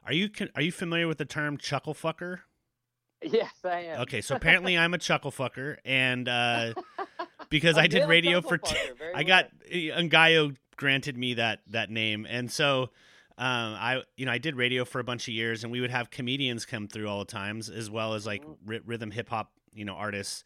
[0.06, 2.40] are you are you familiar with the term chuckle fucker?
[3.22, 4.00] Yes, I am.
[4.02, 6.74] Okay, so apparently I'm a chuckle fucker, and uh,
[7.50, 8.76] because I did radio for, t-
[9.14, 12.90] I got Ngaio granted me that that name, and so
[13.38, 15.90] um, I you know I did radio for a bunch of years, and we would
[15.90, 18.72] have comedians come through all the times, as well as like mm-hmm.
[18.72, 20.44] r- rhythm hip hop you know artists,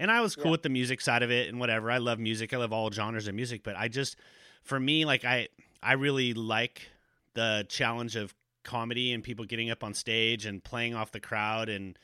[0.00, 0.52] and I was cool yeah.
[0.52, 1.90] with the music side of it and whatever.
[1.90, 4.16] I love music, I love all genres of music, but I just
[4.62, 5.48] for me like I
[5.82, 6.88] I really like
[7.34, 8.34] the challenge of
[8.64, 11.98] comedy and people getting up on stage and playing off the crowd and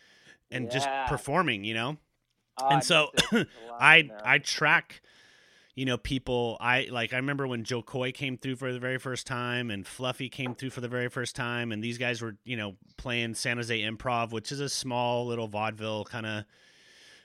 [0.51, 0.71] and yeah.
[0.71, 1.97] just performing, you know.
[2.59, 3.11] Oh, and so
[3.81, 5.01] I I track
[5.75, 8.99] you know people I like I remember when Jo Koy came through for the very
[8.99, 12.37] first time and Fluffy came through for the very first time and these guys were,
[12.45, 16.45] you know, playing San Jose Improv, which is a small little vaudeville kind of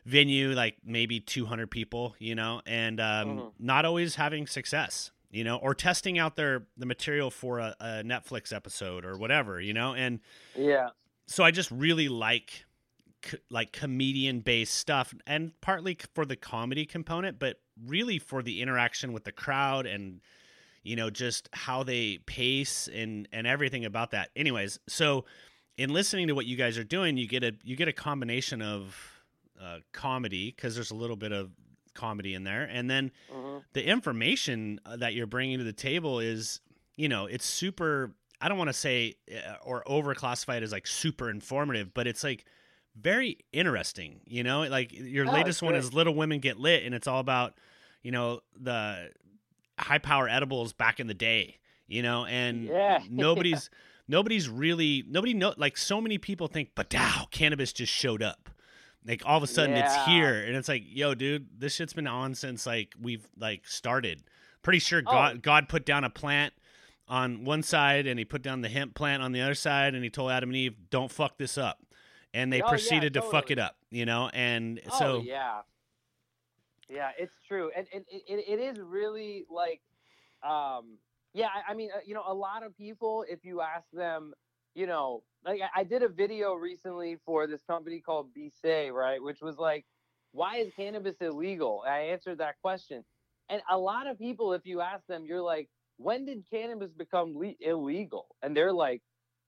[0.05, 3.47] venue like maybe 200 people, you know, and um, mm-hmm.
[3.59, 7.85] not always having success you know, or testing out their the material for a, a
[8.03, 10.19] Netflix episode or whatever, you know, and
[10.55, 10.89] yeah.
[11.27, 12.65] So I just really like
[13.21, 18.61] co- like comedian based stuff, and partly for the comedy component, but really for the
[18.61, 20.19] interaction with the crowd and
[20.83, 24.29] you know just how they pace and and everything about that.
[24.35, 25.25] Anyways, so
[25.77, 28.61] in listening to what you guys are doing, you get a you get a combination
[28.61, 29.20] of
[29.61, 31.51] uh, comedy because there's a little bit of
[31.93, 32.63] comedy in there.
[32.63, 33.59] And then mm-hmm.
[33.73, 36.61] the information uh, that you're bringing to the table is
[36.95, 41.29] you know it's super i don't want to say uh, or overclassified as like super
[41.29, 42.45] informative but it's like
[42.99, 44.63] very interesting you know?
[44.63, 47.53] Like your oh, latest one is little women get lit and it's all about
[48.03, 49.11] you know the
[49.79, 52.25] high power edibles back in the day you know?
[52.25, 53.01] And yeah.
[53.09, 53.69] nobody's
[54.07, 58.49] nobody's really nobody know like so many people think but now cannabis just showed up
[59.05, 59.85] like all of a sudden yeah.
[59.85, 63.67] it's here, and it's like, yo, dude, this shit's been on since like we've like
[63.67, 64.23] started.
[64.61, 65.39] Pretty sure God oh.
[65.39, 66.53] God put down a plant
[67.07, 70.03] on one side, and he put down the hemp plant on the other side, and
[70.03, 71.79] he told Adam and Eve, "Don't fuck this up,"
[72.33, 73.31] and they oh, proceeded yeah, totally.
[73.31, 74.29] to fuck it up, you know.
[74.33, 75.61] And oh, so yeah,
[76.89, 79.81] yeah, it's true, and, and it, it is really like,
[80.43, 80.97] um,
[81.33, 84.33] yeah, I, I mean, uh, you know, a lot of people, if you ask them,
[84.75, 88.29] you know, like I did a video recently for this company called
[88.61, 89.21] Say, right?
[89.21, 89.85] Which was like,
[90.31, 91.83] why is cannabis illegal?
[91.87, 93.03] I answered that question.
[93.49, 97.35] And a lot of people, if you ask them, you're like, when did cannabis become
[97.35, 98.27] le- illegal?
[98.41, 99.01] And they're like,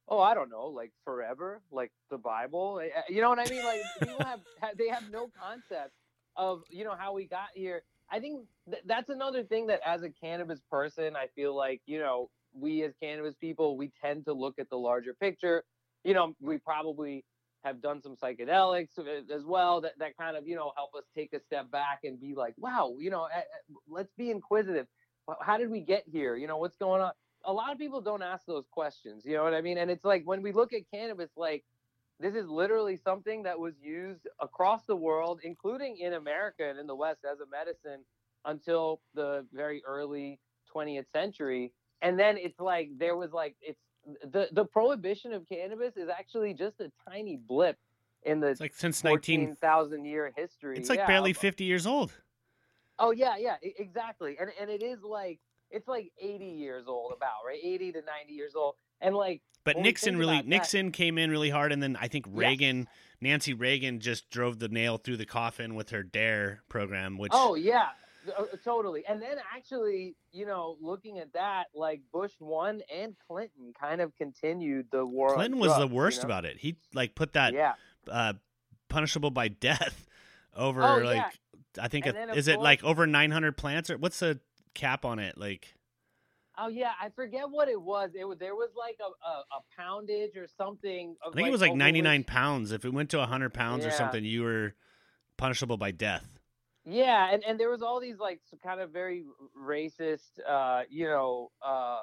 [0.07, 2.81] oh, I don't know, like forever, like the Bible.
[2.83, 3.63] Eh, eh, you know what I mean?
[3.63, 4.41] Like people have,
[4.77, 5.91] they have no concept
[6.35, 7.83] of, you know, how we got here.
[8.11, 11.99] I think th- that's another thing that as a cannabis person, I feel like, you
[11.99, 15.63] know, we as cannabis people, we tend to look at the larger picture
[16.03, 17.23] you know, we probably
[17.63, 21.03] have done some psychedelics uh, as well that, that kind of, you know, help us
[21.15, 24.85] take a step back and be like, wow, you know, eh, eh, let's be inquisitive.
[25.41, 26.35] How did we get here?
[26.35, 27.11] You know, what's going on?
[27.45, 29.77] A lot of people don't ask those questions, you know what I mean?
[29.77, 31.63] And it's like when we look at cannabis, like
[32.19, 36.87] this is literally something that was used across the world, including in America and in
[36.87, 38.03] the West as a medicine
[38.45, 40.39] until the very early
[40.73, 41.71] 20th century.
[42.01, 43.79] And then it's like there was like it's
[44.31, 47.77] the the prohibition of cannabis is actually just a tiny blip
[48.23, 50.77] in the it's like since 19,000 year history.
[50.77, 51.07] It's like yeah.
[51.07, 52.11] barely 50 years old.
[52.99, 54.37] Oh yeah, yeah, exactly.
[54.39, 55.39] And and it is like
[55.71, 57.59] it's like 80 years old about, right?
[57.61, 58.75] 80 to 90 years old.
[59.01, 62.25] And like But Nixon really Nixon that, came in really hard and then I think
[62.29, 62.87] Reagan yes.
[63.21, 67.55] Nancy Reagan just drove the nail through the coffin with her DARE program, which Oh
[67.55, 67.89] yeah.
[68.27, 69.03] Uh, totally.
[69.07, 74.15] And then actually, you know, looking at that, like Bush one and Clinton kind of
[74.15, 75.35] continued the war.
[75.35, 76.27] Clinton was drugs, the worst you know?
[76.27, 76.57] about it.
[76.57, 77.73] He like put that yeah.
[78.09, 78.33] uh,
[78.89, 80.07] punishable by death
[80.55, 81.83] over oh, like yeah.
[81.83, 84.39] I think a, is it like over 900 plants or what's the
[84.73, 85.75] cap on it like?
[86.57, 88.11] Oh yeah, I forget what it was.
[88.13, 91.15] It was there was like a, a, a poundage or something.
[91.21, 92.27] I think like, it was like 99 which...
[92.27, 92.71] pounds.
[92.71, 93.89] If it went to 100 pounds yeah.
[93.89, 94.75] or something, you were
[95.35, 96.32] punishable by death.
[96.85, 99.23] Yeah, and, and there was all these like kind of very
[99.57, 101.99] racist, uh, you know, uh,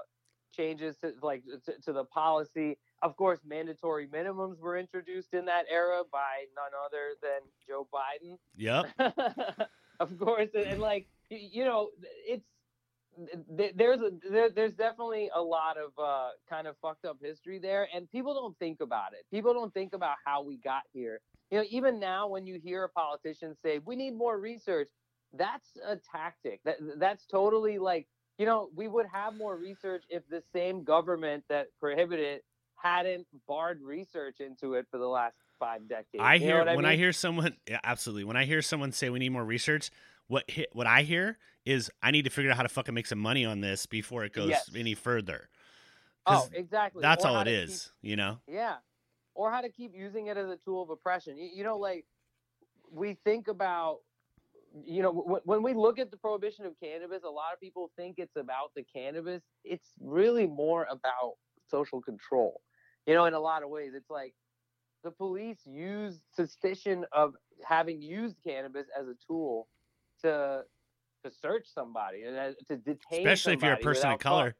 [0.56, 2.78] changes to like to, to, the policy.
[3.02, 8.36] Of course, mandatory minimums were introduced in that era by none other than Joe Biden.
[8.56, 9.68] Yep.
[10.00, 11.90] of course, and, and, like you know,
[12.26, 12.46] it's
[13.74, 17.86] there's a there, there's definitely a lot of uh, kind of fucked up history there,
[17.94, 19.26] and people don't think about it.
[19.30, 22.84] People don't think about how we got here you know, even now when you hear
[22.84, 24.88] a politician say, we need more research,
[25.32, 26.60] that's a tactic.
[26.64, 28.08] That that's totally like,
[28.38, 32.44] you know, we would have more research if the same government that prohibited it
[32.76, 36.14] hadn't barred research into it for the last five decades.
[36.18, 39.10] I You hear what when I hear someone yeah, absolutely when I hear someone say
[39.10, 39.90] we need more research,
[40.28, 43.06] what hit, what I hear is I need to figure out how to fucking make
[43.06, 44.70] some money on this before it goes Yes.
[44.74, 45.48] any further.
[46.26, 47.02] Oh, exactly.
[47.02, 48.38] That's Or all it is, is, you know.
[48.46, 48.76] yeah,
[49.34, 51.36] or how to keep using it as a tool of oppression.
[51.38, 52.06] You, you know, like
[52.90, 53.98] we think about,
[54.84, 57.90] you know, w- when we look at the prohibition of cannabis, a lot of people
[57.96, 59.42] think it's about the cannabis.
[59.64, 61.34] It's really more about
[61.68, 62.60] social control.
[63.06, 64.34] You know, in a lot of ways, it's like
[65.02, 69.68] the police use suspicion of having used cannabis as a tool
[70.22, 70.64] to
[71.24, 74.22] to search somebody and uh, to detain Especially if you're a person of cause.
[74.22, 74.56] color.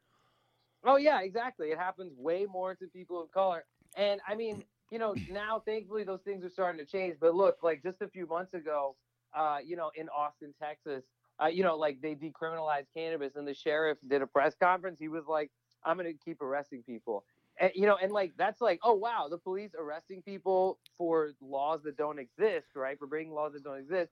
[0.83, 1.71] Oh yeah, exactly.
[1.71, 3.65] It happens way more to people of color.
[3.97, 7.17] And I mean, you know, now thankfully those things are starting to change.
[7.19, 8.95] But look, like just a few months ago,
[9.33, 11.03] uh, you know, in Austin, Texas,
[11.41, 14.99] uh, you know, like they decriminalized cannabis, and the sheriff did a press conference.
[14.99, 15.49] He was like,
[15.85, 17.23] "I'm going to keep arresting people."
[17.59, 21.81] And, you know, and like that's like, oh wow, the police arresting people for laws
[21.83, 22.97] that don't exist, right?
[22.99, 24.11] For breaking laws that don't exist.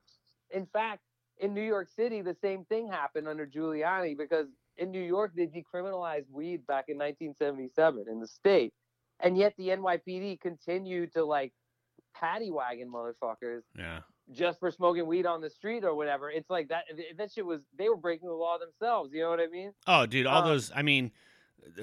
[0.52, 1.02] In fact,
[1.40, 5.48] in New York City, the same thing happened under Giuliani because in New York they
[5.48, 8.74] decriminalized weed back in 1977 in the state,
[9.20, 11.54] and yet the NYPD continued to like
[12.16, 14.00] paddy wagon motherfuckers Yeah.
[14.32, 16.30] just for smoking weed on the street or whatever.
[16.30, 16.86] It's like that.
[17.18, 19.12] That shit was they were breaking the law themselves.
[19.14, 19.74] You know what I mean?
[19.88, 20.72] Oh, dude, all Um, those.
[20.76, 21.12] I mean,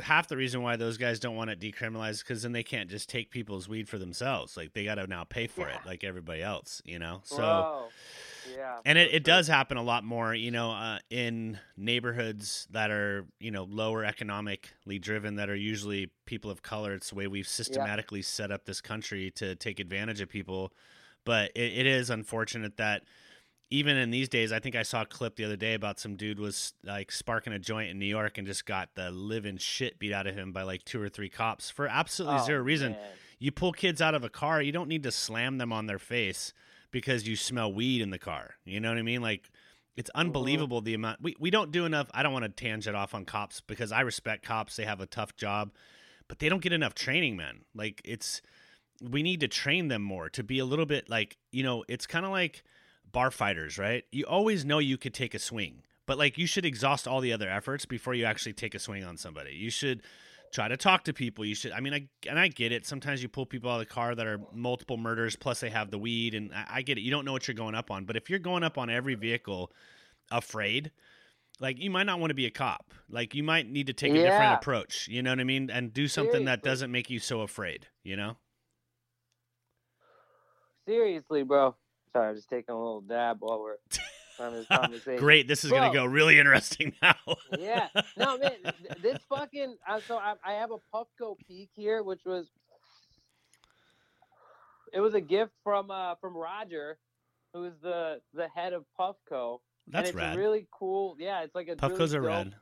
[0.03, 3.09] half the reason why those guys don't want it decriminalized because then they can't just
[3.09, 4.57] take people's weed for themselves.
[4.57, 6.83] Like they got to now pay for it, like everybody else.
[6.85, 7.20] You know.
[7.25, 7.37] So.
[7.37, 7.88] Bro.
[8.54, 8.76] Yeah.
[8.85, 13.24] and it, it does happen a lot more you know uh, in neighborhoods that are
[13.40, 16.94] you know lower economically driven that are usually people of color.
[16.94, 20.72] It's the way we've systematically set up this country to take advantage of people.
[21.24, 23.02] But it, it is unfortunate that
[23.70, 26.14] even in these days i think i saw a clip the other day about some
[26.14, 29.98] dude was like sparking a joint in new york and just got the living shit
[29.98, 32.92] beat out of him by like two or three cops for absolutely Oh, zero reason.
[32.92, 33.00] man.
[33.40, 35.98] you pull kids out of a car, you don't need to slam them on their
[35.98, 36.52] face
[36.96, 38.54] because you smell weed in the car.
[38.64, 39.20] You know what I mean?
[39.20, 39.50] Like
[39.98, 40.20] it's Mm-hmm.
[40.20, 42.11] unbelievable the amount we, we don't do enough.
[42.14, 44.76] I don't want to tangent off on cops because I respect cops.
[44.76, 45.72] They have a tough job,
[46.26, 47.66] but they don't get enough training, man.
[47.74, 48.40] Like it's
[49.02, 52.06] we need to train them more to be a little bit like, you know, it's
[52.06, 52.64] kind of like
[53.12, 54.04] bar fighters, right?
[54.11, 57.30] You always know you could take a swing, but like you should exhaust all the
[57.35, 59.52] other efforts before you actually take a swing on somebody.
[59.52, 60.00] You should
[60.52, 61.44] try to talk to people.
[61.44, 61.72] You should.
[61.72, 62.87] I mean, I and I get it.
[62.87, 65.90] Sometimes you pull people out of the car that are multiple murders, plus they have
[65.90, 67.02] the weed, and I, I get it.
[67.02, 68.04] You don't know what you're going up on.
[68.04, 69.72] But if you're going up on every vehicle,
[70.30, 70.90] afraid,
[71.61, 72.92] like you might not want to be a cop.
[73.09, 75.09] Like you might need to take a different approach.
[75.09, 75.70] You know what I mean?
[75.70, 77.87] And do something that doesn't make you so afraid.
[78.02, 78.37] You know?
[80.87, 81.74] Seriously, bro.
[82.12, 83.76] Sorry, I'm just taking a little dab while we're
[84.37, 85.16] conversation.
[85.18, 85.49] Great.
[85.49, 87.14] This is gonna go really interesting now.
[87.59, 87.88] yeah.
[88.16, 88.53] No, man,
[89.03, 89.77] this fucking.
[89.88, 92.46] Uh, so I, I have a Puffco Peak here, which was.
[94.92, 96.99] It was a gift from uh from Roger,
[97.53, 99.59] who is the the head of Puffco.
[99.88, 100.37] That's and it's rad.
[100.37, 101.16] really cool.
[101.18, 102.55] Yeah, it's like a Puffcos really are dope- rad.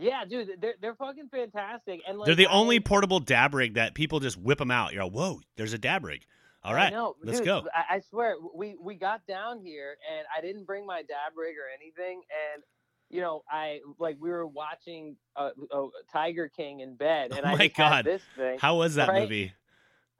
[0.00, 2.00] Yeah, dude, they're they're fucking fantastic.
[2.08, 4.92] And like, They're the I- only portable dab rig that people just whip them out.
[4.92, 6.24] You're like, whoa, there's a dab rig.
[6.64, 7.66] All no, let's dude, go.
[7.74, 11.54] I, I swear, we we got down here and I didn't bring my dab rig
[11.56, 12.22] or anything,
[12.54, 12.62] and
[13.10, 17.56] you know, I like we were watching uh, uh, Tiger King in bed, and Oh
[17.56, 18.04] my had God.
[18.04, 18.58] this thing.
[18.58, 19.22] How was that right?
[19.22, 19.52] movie?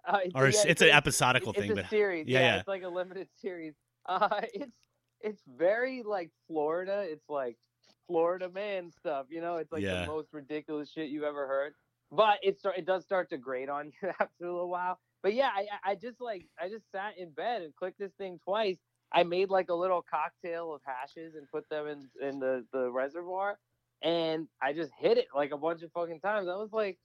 [0.07, 2.27] Uh, it's, Or yeah, it's an episodical it's thing, but series.
[2.27, 2.57] yeah, Yeah, yeah.
[2.61, 3.75] it's like a limited series.
[4.07, 4.77] Uh, it's
[5.21, 7.05] it's very like Florida.
[7.07, 7.59] It's like
[8.07, 9.27] Florida man stuff.
[9.29, 10.01] You know, it's like Yeah.
[10.03, 11.75] the most ridiculous shit you've ever heard.
[12.11, 14.99] But it start, it does start to grate on you after a little while.
[15.23, 18.39] But yeah, I I just like I just sat in bed and clicked this thing
[18.45, 18.79] twice.
[19.13, 22.91] I made like a little cocktail of hashes and put them in in the the
[22.91, 23.59] reservoir,
[24.03, 26.49] and I just hit it like a bunch of fucking times.
[26.49, 26.99] I was like,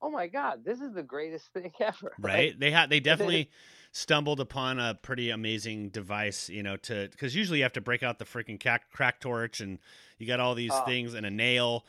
[0.00, 2.12] oh my god, this is the greatest thing ever.
[2.18, 2.58] Right?
[2.58, 3.50] They had they definitely
[3.92, 8.02] stumbled upon a pretty amazing device, you know, to because usually you have to break
[8.02, 9.78] out the freaking crack, crack torch and
[10.18, 10.84] you got all these Oh.
[10.84, 11.84] things and a nail,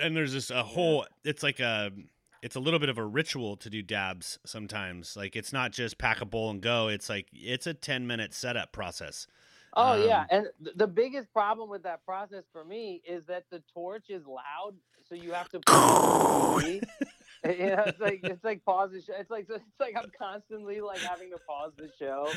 [0.00, 1.06] and there's this a whole.
[1.24, 1.90] It's like a
[2.42, 5.16] it's a little bit of a ritual to do dabs sometimes.
[5.16, 6.88] Like it's not just pack a bowl and go.
[6.88, 9.26] It's like it's a ten minute setup process.
[9.74, 13.44] Oh yeah, Um, and th- the biggest problem with that process for me is that
[13.50, 14.74] the torch is loud,
[15.08, 15.60] so you have to.
[17.44, 19.14] you know, it's like it's like pause the show.
[19.18, 22.28] It's like it's like I'm constantly like having to pause the show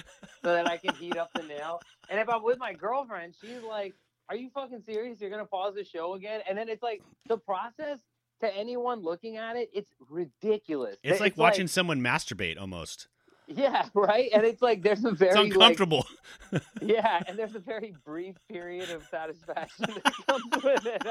[0.44, 1.82] so that I can heat up the nail.
[2.10, 3.94] And if I'm with my girlfriend, she's like,
[4.30, 5.20] "Are you fucking serious?
[5.20, 8.00] You're gonna pause the show again?" And then it's like the process
[8.41, 10.98] to anyone looking at it, it's ridiculous.
[11.04, 13.08] It's It- like watching someone masturbate almost.
[13.48, 14.30] yeah, right.
[14.34, 16.06] And it's like there's a very It's like, uncomfortable.
[16.82, 21.02] yeah, and there's a very brief period of satisfaction that comes with it.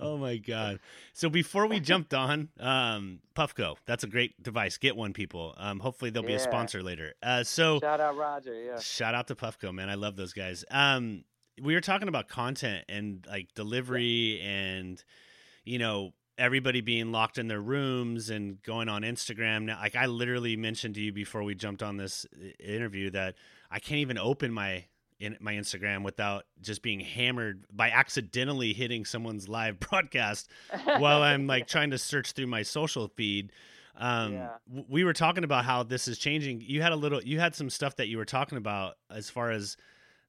[0.00, 0.78] oh my god!
[1.14, 4.76] So before we jumped on, um, Puffco, that's a great device.
[4.78, 5.54] Get one, people.
[5.56, 7.14] Um, hopefully they'll be a sponsor later.
[7.22, 8.54] Uh, so Shout out Roger.
[8.54, 8.78] Yeah.
[8.78, 9.90] Shout out to Puffco, man.
[9.90, 10.64] I love those guys.
[10.70, 11.24] Um,
[11.62, 15.02] we were talking about content and like delivery and
[15.64, 19.78] you know everybody being locked in their rooms and going on Instagram now.
[19.80, 22.26] Like I literally mentioned to you before we jumped on this
[22.64, 23.34] interview that
[23.70, 24.84] I can't even open my
[25.18, 30.48] in my Instagram without just being hammered by accidentally hitting someone's live broadcast
[30.84, 33.50] while I'm like trying to search through my social feed.
[33.96, 34.50] Um, Yeah.
[34.88, 36.60] we were talking about how this is changing.
[36.60, 39.50] You had a little, you had some stuff that you were talking about as far
[39.50, 39.76] as,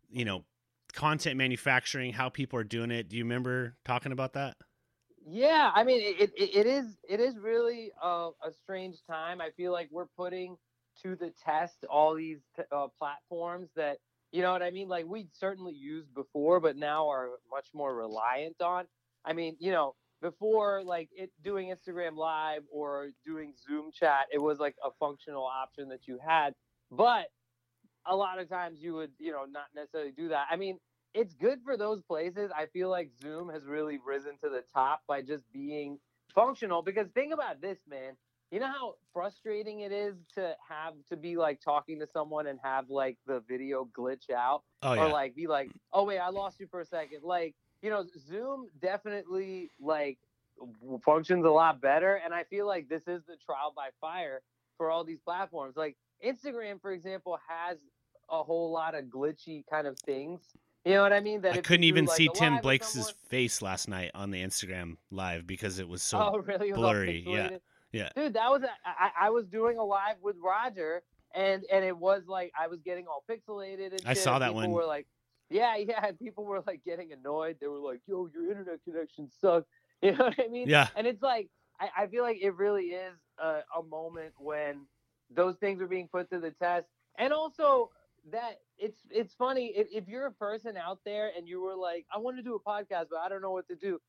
[0.10, 0.44] you know,
[0.94, 3.10] content manufacturing, how people are doing it.
[3.10, 4.58] Do you remember talking about that?
[5.28, 9.42] Yeah, I mean, it, it, it is it is really a, a strange time.
[9.42, 10.58] I feel like we're putting
[11.04, 13.98] to the test all these t- uh, platforms that
[14.32, 14.88] you know what I mean.
[14.88, 18.86] Like we certainly used before, but now are much more reliant on.
[19.26, 24.42] I mean, you know, before like it doing Instagram Live or doing Zoom chat, it
[24.42, 26.54] was like a functional option that you had,
[26.92, 27.28] but
[28.06, 30.48] a lot of times you would you know not necessarily do that.
[30.50, 30.80] I mean,
[31.14, 32.52] it's good for those places.
[32.56, 36.00] I feel like Zoom has really risen to the top by just being
[36.34, 36.82] functional.
[36.82, 38.14] Because think about this, man.
[38.52, 42.60] You know how frustrating it is to have to be like talking to someone and
[42.64, 46.60] have like the video glitch out, Oh or like be like, "Oh wait, I lost
[46.60, 47.20] you for a second.
[47.24, 50.18] Like, you know, Zoom definitely like
[51.06, 54.42] functions a lot better, and I feel like this is the trial by fire
[54.78, 55.76] for all these platforms.
[55.78, 57.78] Like Instagram, for example, has
[58.30, 60.42] a whole lot of glitchy kind of things.
[60.86, 61.42] You know what I mean?
[61.42, 64.42] That I couldn't do, even like, see Tim Blake's someone- face last night on the
[64.42, 66.20] Instagram live because it was so.
[66.20, 66.72] oh, really?
[66.72, 67.50] Was blurry, yeah,
[67.92, 68.10] yeah.
[68.16, 71.04] Dude, that was a, I, I was doing a live with Roger,
[71.36, 74.48] and and it was like I was getting all pixelated and I shit, saw that
[74.48, 74.72] people one.
[74.72, 75.06] Were like,
[75.50, 76.06] yeah, yeah.
[76.08, 77.58] and People were like getting annoyed.
[77.60, 79.68] They were like, "Yo, your internet connection sucks."
[80.02, 80.70] You know what I mean?
[80.70, 84.86] Yeah, And it's like I, I feel like it really is a, a moment when
[85.30, 86.88] those things are being put to the test,
[87.18, 87.90] and also
[88.32, 92.06] that it's it's funny if, if you're a person out there and you were like,
[92.14, 94.00] I want to do a podcast, but I don't know what to do.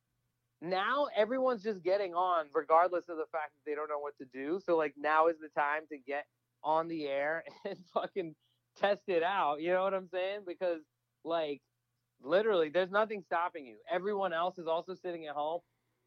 [0.60, 4.26] Now everyone's just getting on, regardless of the fact that they don't know what to
[4.26, 4.60] do.
[4.64, 6.26] So like now is the time to get
[6.62, 8.34] on the air and fucking
[8.76, 9.60] test it out.
[9.60, 10.40] You know what I'm saying?
[10.46, 10.80] Because
[11.24, 11.62] like
[12.22, 13.76] literally, there's nothing stopping you.
[13.90, 15.60] Everyone else is also sitting at home.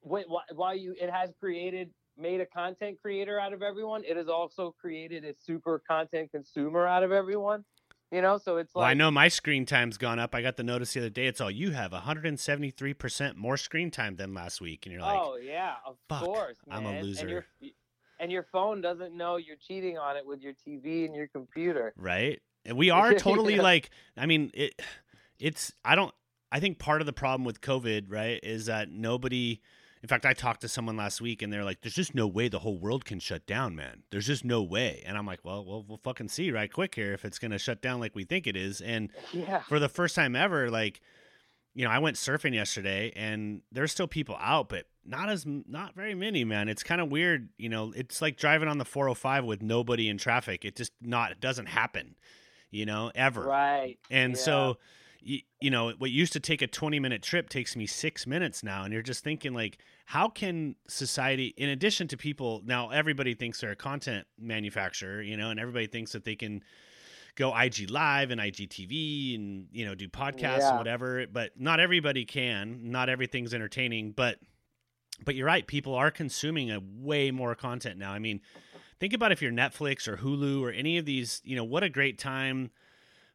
[0.03, 4.17] Wait, wh- while you it has created made a content creator out of everyone, it
[4.17, 7.63] has also created a super content consumer out of everyone.
[8.11, 10.35] You know, so it's well, like I know my screen time's gone up.
[10.35, 11.25] I got the notice the other day.
[11.25, 15.19] It's all you have 173 percent more screen time than last week, and you're like,
[15.19, 17.45] oh yeah, of "Fuck, course, I'm a loser." And your,
[18.19, 21.93] and your phone doesn't know you're cheating on it with your TV and your computer.
[21.97, 22.39] right?
[22.65, 24.79] And we are totally like, I mean, it,
[25.39, 25.73] it's.
[25.83, 26.13] I don't.
[26.51, 29.59] I think part of the problem with COVID, right, is that nobody.
[30.03, 32.49] In fact, I talked to someone last week, and they're like, "There's just no way
[32.49, 34.03] the whole world can shut down, man.
[34.11, 37.13] There's just no way." And I'm like, "Well, we'll, we'll fucking see right quick here
[37.13, 39.61] if it's gonna shut down like we think it is." And Yeah.
[39.61, 40.99] for the first time ever, like,
[41.73, 45.95] you know, I went surfing yesterday, and there's still people out, but not as not
[45.95, 46.67] very many, man.
[46.67, 47.93] It's kind of weird, you know.
[47.95, 50.65] It's like driving on the 405 with nobody in traffic.
[50.65, 52.15] It just not it doesn't happen,
[52.71, 53.43] you know, ever.
[53.45, 53.97] Right.
[54.11, 54.39] And Yeah.
[54.39, 54.77] so,
[55.23, 58.63] you, you know, what used to take a 20 minute trip takes me six minutes
[58.63, 58.83] now.
[58.83, 63.61] And you're just thinking, like, how can society, in addition to people, now everybody thinks
[63.61, 66.63] they're a content manufacturer, you know, and everybody thinks that they can
[67.35, 70.69] go IG Live and IGTV and, you know, do podcasts Yeah.
[70.69, 71.25] and whatever.
[71.31, 72.91] But not everybody can.
[72.91, 74.11] Not everything's entertaining.
[74.11, 74.39] But,
[75.25, 75.65] but you're right.
[75.65, 78.11] People are consuming a way more content now.
[78.11, 78.41] I mean,
[78.99, 81.89] think about if you're Netflix or Hulu or any of these, you know, what a
[81.89, 82.71] great time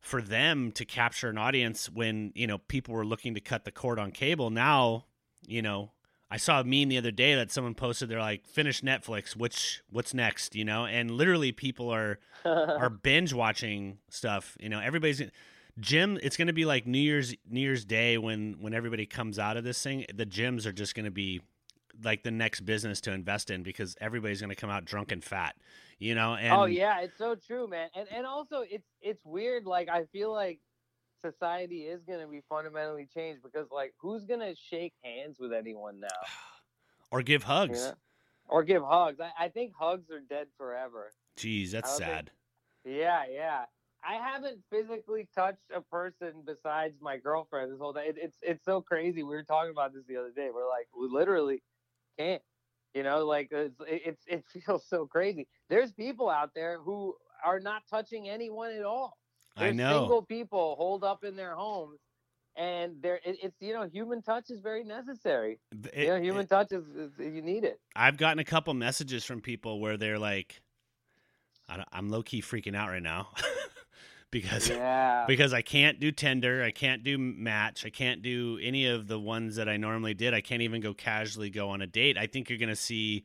[0.01, 3.73] for them to capture an audience when you know people were looking to cut the
[3.73, 4.51] cord on cable.
[4.51, 5.05] Now
[5.47, 5.93] you know
[6.31, 9.83] i saw a meme the other day that someone posted they're like finish netflix which
[9.91, 10.55] what's next?
[10.55, 15.23] You know and literally people are are binge watching stuff you know everybody's
[15.81, 19.39] gym it's going to be like new year's new year's day when when everybody comes
[19.39, 20.05] out of this thing.
[20.13, 21.41] The gyms are just going to be
[22.03, 25.23] like the next business to invest in because everybody's going to come out drunk and
[25.25, 25.57] fat
[25.99, 27.89] you know oh, and oh yeah, it's so true, man.
[27.95, 29.67] And and also it's it's weird.
[29.67, 30.61] Like I feel like
[31.21, 36.09] society is gonna be fundamentally changed because like who's gonna shake hands with anyone now?
[37.11, 37.95] or give you hugs know?
[38.47, 39.19] Or give hugs.
[39.21, 41.11] I, I think hugs are dead forever.
[41.37, 42.31] Jeez, that's sad.
[42.85, 43.65] think- Yeah, yeah.
[44.09, 48.07] I haven't physically touched a person besides my girlfriend this whole day.
[48.07, 49.25] It, it's it's so crazy.
[49.25, 50.51] We were talking about this the other day.
[50.55, 51.61] We're like, we literally
[52.19, 52.43] can't.
[52.95, 55.47] You know, like it's it, it's it feels so crazy.
[55.69, 57.15] There's people out there who
[57.45, 59.17] are not touching anyone at all.
[59.57, 60.01] I know.
[60.01, 61.99] single people holed up in their homes,
[62.57, 65.59] and there it, it's you know human touch is very necessary.
[65.93, 67.81] It- you know, human it- touch is, is you need it.
[67.95, 70.61] I've gotten a couple messages from people where they're like,
[71.93, 73.29] I'm low key freaking out right now
[74.31, 75.25] because Yeah.
[75.27, 79.19] because I can't do Tinder, I can't do Match, I can't do any of the
[79.19, 80.35] ones that I normally did.
[80.35, 82.17] I can't even go casually go on a date.
[82.19, 83.25] I think you're going to see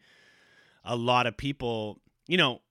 [0.83, 2.61] a lot of people, you know,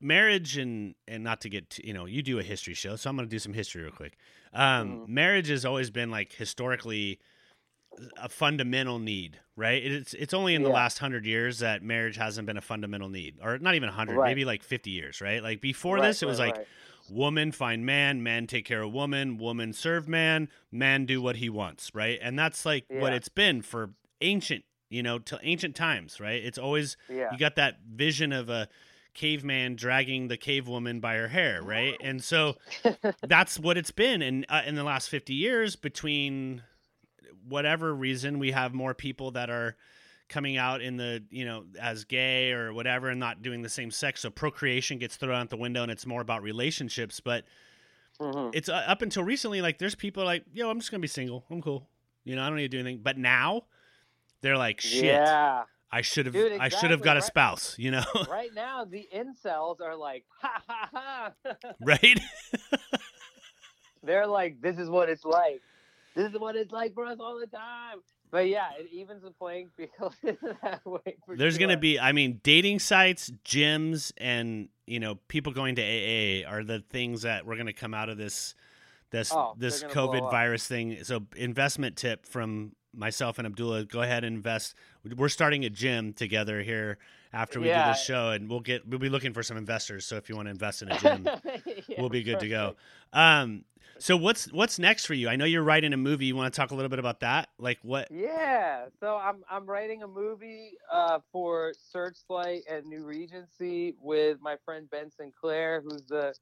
[0.00, 3.08] marriage and and not to get t- you know, you do a history show, so
[3.10, 4.16] I'm going to do some history real quick.
[4.52, 5.08] Um Mhm.
[5.08, 7.20] marriage has always been like historically
[8.16, 9.82] a fundamental need, right?
[9.84, 10.74] It's it's only in the Yeah.
[10.74, 13.38] last 100 years that marriage hasn't been a fundamental need.
[13.40, 14.28] Or not even 100, Right.
[14.28, 15.42] maybe like 50 years, right?
[15.42, 16.66] Like before Right, this it was right, like.
[17.10, 21.48] Woman find man, man take care of woman, woman serve man, man do what he
[21.48, 22.18] wants, right?
[22.22, 23.90] And that's like what it's been for
[24.20, 26.42] ancient, you know, till ancient times, right?
[26.42, 27.30] It's always yeah.
[27.32, 28.68] you got that vision of a
[29.14, 31.96] caveman dragging the cave woman by her hair, right?
[32.00, 32.56] And so
[33.22, 36.62] that's what it's been and uh, in the last 50 years between
[37.46, 39.76] whatever reason we have more people that are
[40.28, 43.90] coming out in the you know as gay or whatever and not doing the same
[43.90, 47.44] sex so procreation gets thrown out the window and it's more about relationships but
[48.20, 48.50] Mhm.
[48.54, 51.44] it's uh, up until recently like there's people like yo i'm just gonna be single
[51.50, 51.88] i'm cool
[52.24, 53.62] you know i don't need to do anything but now
[54.40, 55.64] they're like shit Yeah.
[55.90, 58.84] i should have Dude, i should have exactly, got a spouse you know right now,
[58.84, 60.88] the incels are like, ha ha
[61.44, 61.52] ha.
[61.80, 62.18] right
[64.02, 65.62] They're like, this is what it's like.
[66.14, 68.00] This is what it's like for us all the time.
[68.30, 70.14] But yeah, it evens the playing field
[70.62, 71.16] that way.
[71.28, 76.50] There's gonna be i mean dating sites gyms and you know people going to aa
[76.50, 78.54] are the things that we're gonna come out of this
[79.10, 81.04] this Oh, this they're gonna blow covid virus thing.
[81.04, 84.74] So investment tip from myself and abdullah go ahead and invest.
[85.16, 86.98] We're starting a gym together here
[87.34, 87.88] after we do Yeah.
[87.88, 90.06] this show and we'll get we'll be looking for some investors.
[90.06, 91.28] So if you want to invest in a gym
[91.66, 92.76] Yeah, we'll be good to go.
[93.12, 93.64] um
[93.98, 95.28] so what's what's next for you?
[95.28, 96.26] I know you're writing a movie.
[96.26, 97.50] You want to talk a little bit about that?
[97.58, 98.08] Like what?
[98.10, 104.56] Yeah, so I'm I'm writing a movie uh, for Searchlight and New Regency with my
[104.64, 106.34] friend Ben Sinclair, who's the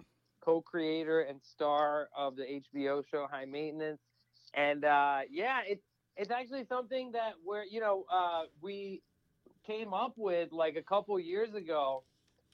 [0.43, 4.01] co-creator and star of the HBO show High Maintenance.
[4.55, 5.85] And uh, yeah, it's
[6.17, 9.03] it's actually something that we're you know uh, we
[9.67, 12.05] came up with like a couple years ago,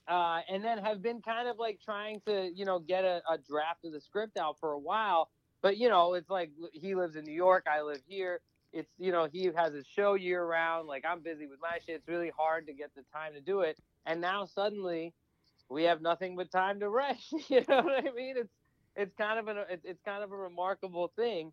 [0.07, 3.37] uh, and then have been kind of like trying to you know get a, a
[3.37, 5.29] draft of the script out for a while.
[5.61, 8.41] But you know, it's like he lives in New York, I live here.
[8.71, 10.87] It's you know he has his show year round.
[10.87, 11.95] Like i'm busy with my shit.
[11.95, 13.77] It's really hard to get the time to do it.
[14.05, 15.13] And now suddenly
[15.69, 17.17] we have nothing but time to write
[17.49, 18.35] you know what i mean?
[18.37, 18.53] It's
[18.95, 21.51] it's kind of an it's kind of a remarkable thing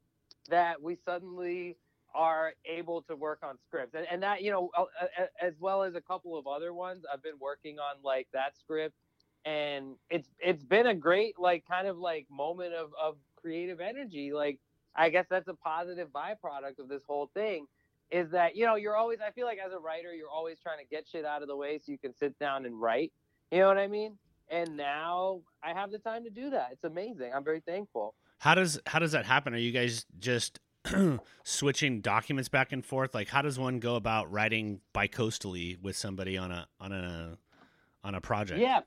[0.51, 1.77] that we suddenly
[2.17, 4.71] are able to work on scripts and, and that you know
[5.41, 8.95] as well as a couple of other ones i've been working on like that script
[9.45, 14.33] and it's it's been a great like kind of like moment of of creative energy
[14.33, 14.59] like
[14.97, 17.67] I guess that's a positive byproduct of this whole thing
[18.11, 20.79] is that, you know, you're always, I feel like as a writer, you're always trying
[20.79, 23.13] to get shit out of the way so you can sit down and write.
[23.51, 24.17] You know what I mean?
[24.49, 26.69] And now I have the time to do that.
[26.73, 27.33] It's amazing.
[27.35, 28.15] I'm very thankful.
[28.39, 29.55] How does how does that happen?
[29.55, 30.61] Are you guys just
[31.45, 33.15] switching documents back and forth?
[33.15, 37.39] Like how does one go about writing bicoastally with somebody on a on a
[38.05, 38.61] on a project?
[38.61, 38.81] Yeah.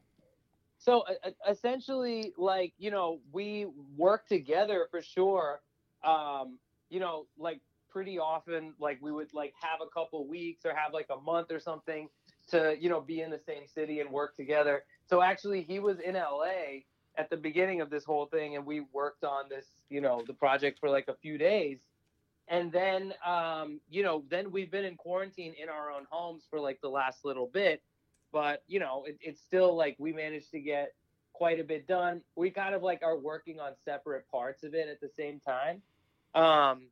[0.80, 5.62] So uh, essentially, like, you know, we work together for sure.
[6.04, 6.58] Um,
[6.90, 10.94] you know, like pretty often, like we would like have a couple weeks or have
[10.94, 12.08] like a month or something
[12.50, 14.84] to, you know, be in the same city and work together.
[15.06, 16.84] So actually, he was in LA
[17.18, 20.34] at the beginning of this whole thing, and we worked on this, you know, the
[20.34, 21.80] project for like a few days.
[22.50, 26.60] And then, um, you know, then we've been in quarantine in our own homes for
[26.60, 27.82] like the last little bit.
[28.32, 30.94] But you know it, it's still like we managed to get
[31.34, 32.22] quite a bit done.
[32.36, 35.82] We kind of like are working on separate parts of it at the same time.
[36.36, 36.88] Um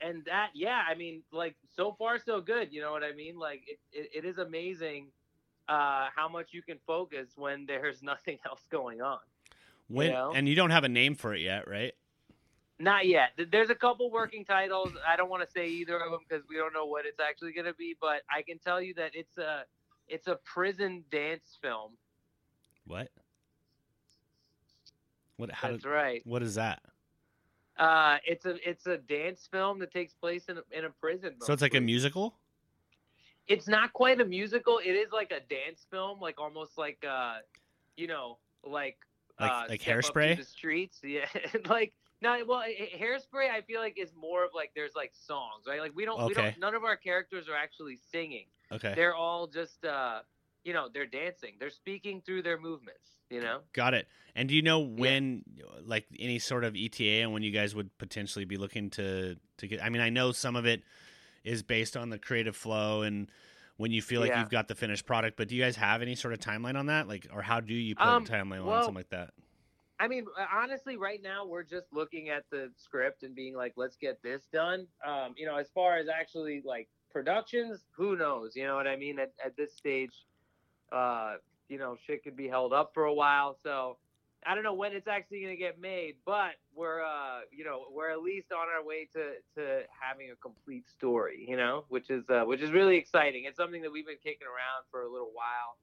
[0.00, 2.72] and that yeah i mean like so far so good.
[2.72, 3.38] You know what i mean?
[3.38, 5.08] Like it, it, it is amazing
[5.68, 9.18] uh how much you can focus when there's nothing else going on.
[9.88, 10.32] When, you know?
[10.34, 11.94] and you don't have a name for it yet, right?
[12.78, 16.20] Not yet there's a couple working titles i don't want to say either of them
[16.28, 18.94] because we don't know what it's actually going to be but i can tell you
[18.94, 19.64] that it's a
[20.08, 21.92] it's a prison dance film
[22.86, 23.08] What?
[25.36, 26.82] What how that's did, right what is that?
[27.78, 31.34] Uh, it's a it's a dance film that takes place in a, in a prison.
[31.40, 32.34] So it's like a musical?
[33.46, 34.78] It's not quite a musical.
[34.84, 37.36] It is like a dance film, like almost like uh,
[37.96, 38.98] you know, like
[39.38, 40.36] Like- uh, like Step Up to Hairspray?
[40.38, 40.98] the streets.
[41.04, 41.26] Yeah,
[41.68, 43.50] like no, well, i- i- hairspray.
[43.50, 45.80] I feel like is more of like there's like songs, right?
[45.80, 46.58] Like we don't, we don't.
[46.58, 48.46] None of our characters are actually singing.
[48.72, 48.92] Okay.
[48.94, 50.20] They're all just uh,
[50.64, 51.54] you know, they're dancing.
[51.58, 53.18] They're speaking through their movements.
[53.30, 53.60] You know.
[53.72, 54.08] Got it.
[54.34, 55.64] And do you know when, yeah.
[55.84, 59.66] like, any sort of ETA and when you guys would potentially be looking to to
[59.66, 59.82] get?
[59.82, 60.82] I mean, I know some of it
[61.44, 63.30] is based on the creative flow and
[63.76, 64.40] when you feel like yeah.
[64.40, 65.36] you've got the finished product.
[65.36, 67.06] But do you guys have any sort of timeline on that?
[67.06, 69.30] Like, or how do you put um, a timeline well, on something like that?
[70.00, 73.72] I mean, uh, honestly, right now we're just looking at the script and being like,
[73.76, 74.86] let's get this done.
[75.06, 78.54] Um, you know, as far as actually like productions, who knows?
[78.54, 79.18] You know what I mean?
[79.18, 80.12] At, at this stage,
[80.92, 81.34] uh,
[81.68, 83.56] you know, shit could be held up for a while.
[83.60, 83.96] So
[84.46, 87.86] I don't know when it's actually going to get made, but we're, uh, you know,
[87.92, 92.08] we're at least on our way to, to having a complete story, you know, which
[92.08, 93.44] is, uh, which is really exciting.
[93.46, 95.76] It's something that we've been kicking around for a little while.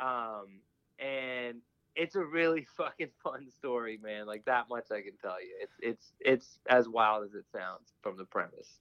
[0.00, 0.60] Um,
[0.98, 1.58] and
[1.96, 4.26] it's a really fucking fun story, man.
[4.26, 5.54] Like that much I can tell you.
[5.60, 8.80] It's, it's, it's as wild as it sounds from the premise.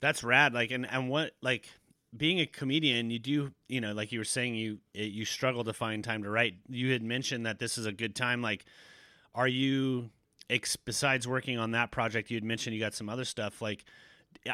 [0.00, 0.52] That's rad.
[0.52, 1.68] Like, and, and what, like,
[2.16, 5.72] being a comedian, you do, you know, like you were saying, you you struggle to
[5.72, 6.54] find time to write.
[6.68, 8.42] You had mentioned that this is a good time.
[8.42, 8.64] Like,
[9.34, 10.10] are you,
[10.84, 13.60] besides working on that project, you had mentioned you got some other stuff.
[13.60, 13.84] Like,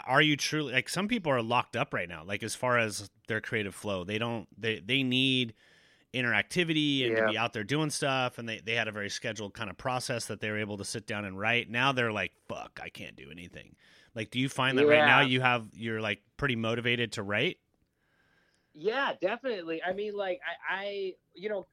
[0.07, 2.23] are you truly like some people are locked up right now?
[2.25, 5.55] Like, as far as their creative flow, they don't they they need
[6.15, 7.25] interactivity and yeah.
[7.25, 9.79] to be out there doing stuff and they, they had a very scheduled kind of
[9.79, 12.91] process that they were able to sit down and write now they're like fuck i
[12.91, 13.75] can't do anything
[14.15, 14.93] like, do you find that yeah.
[14.93, 17.59] right now you have you're like pretty motivated to write?
[18.75, 19.83] Yeah, definitely.
[19.83, 20.41] I mean, like
[20.71, 21.67] I, I you know,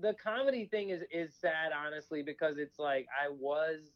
[0.00, 3.92] the comedy thing is is sad, honestly, because it's like I was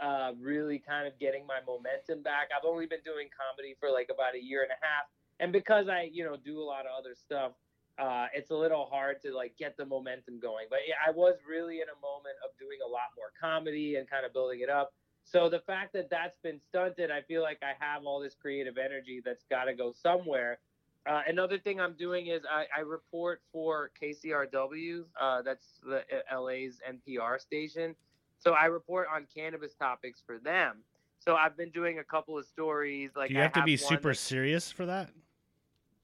[0.00, 2.48] uh, really kind of getting my momentum back.
[2.56, 5.06] I've only been doing comedy for like about a year and a half,
[5.40, 7.52] and because I you know do a lot of other stuff,
[7.98, 10.66] uh, it's a little hard to like get the momentum going.
[10.70, 14.08] But yeah, I was really in a moment of doing a lot more comedy and
[14.08, 14.92] kind of building it up.
[15.24, 18.76] So the fact that that's been stunted, I feel like I have all this creative
[18.76, 20.58] energy that's got to go somewhere.
[21.06, 26.40] Uh, another thing I'm doing is I, I report for KCRW, uh, that's the uh,
[26.40, 27.94] LA's NPR station.
[28.38, 30.78] So I report on cannabis topics for them.
[31.18, 33.10] So I've been doing a couple of stories.
[33.14, 35.10] Like, do you have, have to be super serious for that?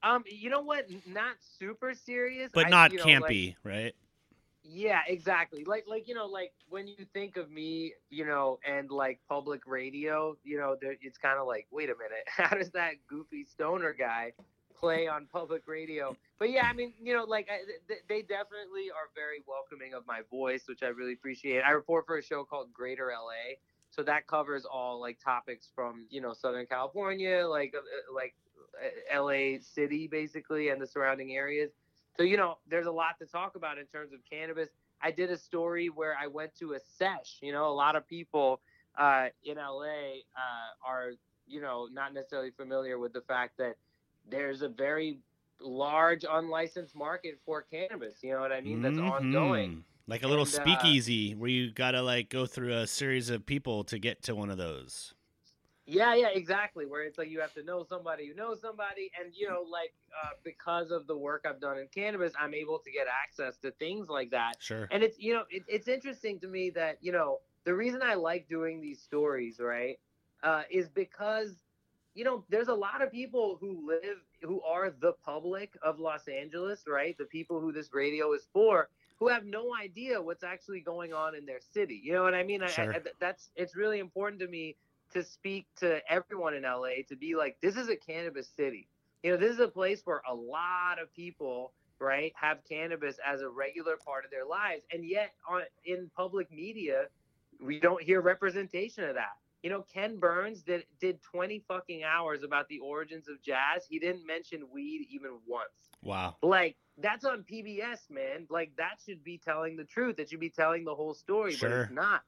[0.03, 0.87] Um, you know what?
[1.07, 3.95] Not super serious, but I, not you know, campy, like, right?
[4.71, 5.65] Yeah, exactly.
[5.65, 9.63] Like like you know, like when you think of me, you know, and like public
[9.67, 13.45] radio, you know, there, it's kind of like, wait a minute, how does that goofy
[13.45, 14.33] stoner guy
[14.79, 16.15] play on public radio?
[16.39, 17.61] But yeah, I mean, you know, like I,
[18.09, 21.63] they definitely are very welcoming of my voice, which I really appreciate.
[21.63, 23.57] I report for a show called Greater LA,
[23.91, 28.35] so that covers all like topics from you know Southern California, like uh, uh, like
[29.15, 31.71] LA City basically, and the surrounding areas
[32.19, 34.69] so, you know, there's a lot to talk about in terms of cannabis.
[35.01, 37.39] I did a story where I went to a sesh.
[37.41, 38.61] You know, a lot of people
[38.99, 41.13] uh, in LA uh, are,
[41.47, 43.77] you know, not necessarily familiar with the fact that
[44.29, 45.21] there's a very
[45.61, 48.17] large unlicensed market for cannabis.
[48.23, 48.83] You know what I mean?
[48.83, 49.11] That's mm-hmm.
[49.11, 49.85] ongoing.
[50.09, 52.87] Like a little and, uh, speakeasy uh, where you got to like go through a
[52.89, 55.15] series of people to get to one of those.
[55.89, 56.85] Yeah, yeah, exactly.
[56.85, 59.95] Where it's like you have to know somebody who knows somebody, and you know, like
[60.23, 63.71] uh, because of the work I've done in cannabis, I'm able to get access to
[63.71, 64.57] things like that.
[64.59, 64.87] Sure.
[64.91, 68.15] And it's you know, it, it's interesting to me that you know the reason I
[68.15, 69.99] like doing these stories, right,
[70.43, 71.55] uh, is because
[72.15, 76.29] you know there's a lot of people who live who are the public of Los
[76.29, 77.17] Angeles, right?
[77.17, 81.35] The people who this radio is for, who have no idea what's actually going on
[81.35, 81.99] in their city.
[82.05, 82.61] You know what I mean?
[82.67, 82.93] Sure.
[82.93, 84.77] I, I, that's it's really important to me
[85.13, 88.89] to speak to everyone in LA to be like, this is a cannabis city.
[89.23, 93.41] You know, this is a place where a lot of people, right, have cannabis as
[93.41, 97.07] a regular part of their lives, and yet on in public media,
[97.61, 99.37] we don't hear representation of that.
[99.63, 103.85] You know, Ken Burns did did 20 fucking hours about the origins of jazz.
[103.89, 105.91] He didn't mention weed even once.
[106.03, 106.37] Wow.
[106.43, 108.47] Like that's on PBS, man.
[108.51, 110.21] Like that should be telling the truth.
[110.21, 111.69] It should be telling the whole story, sure.
[111.69, 112.23] but it's not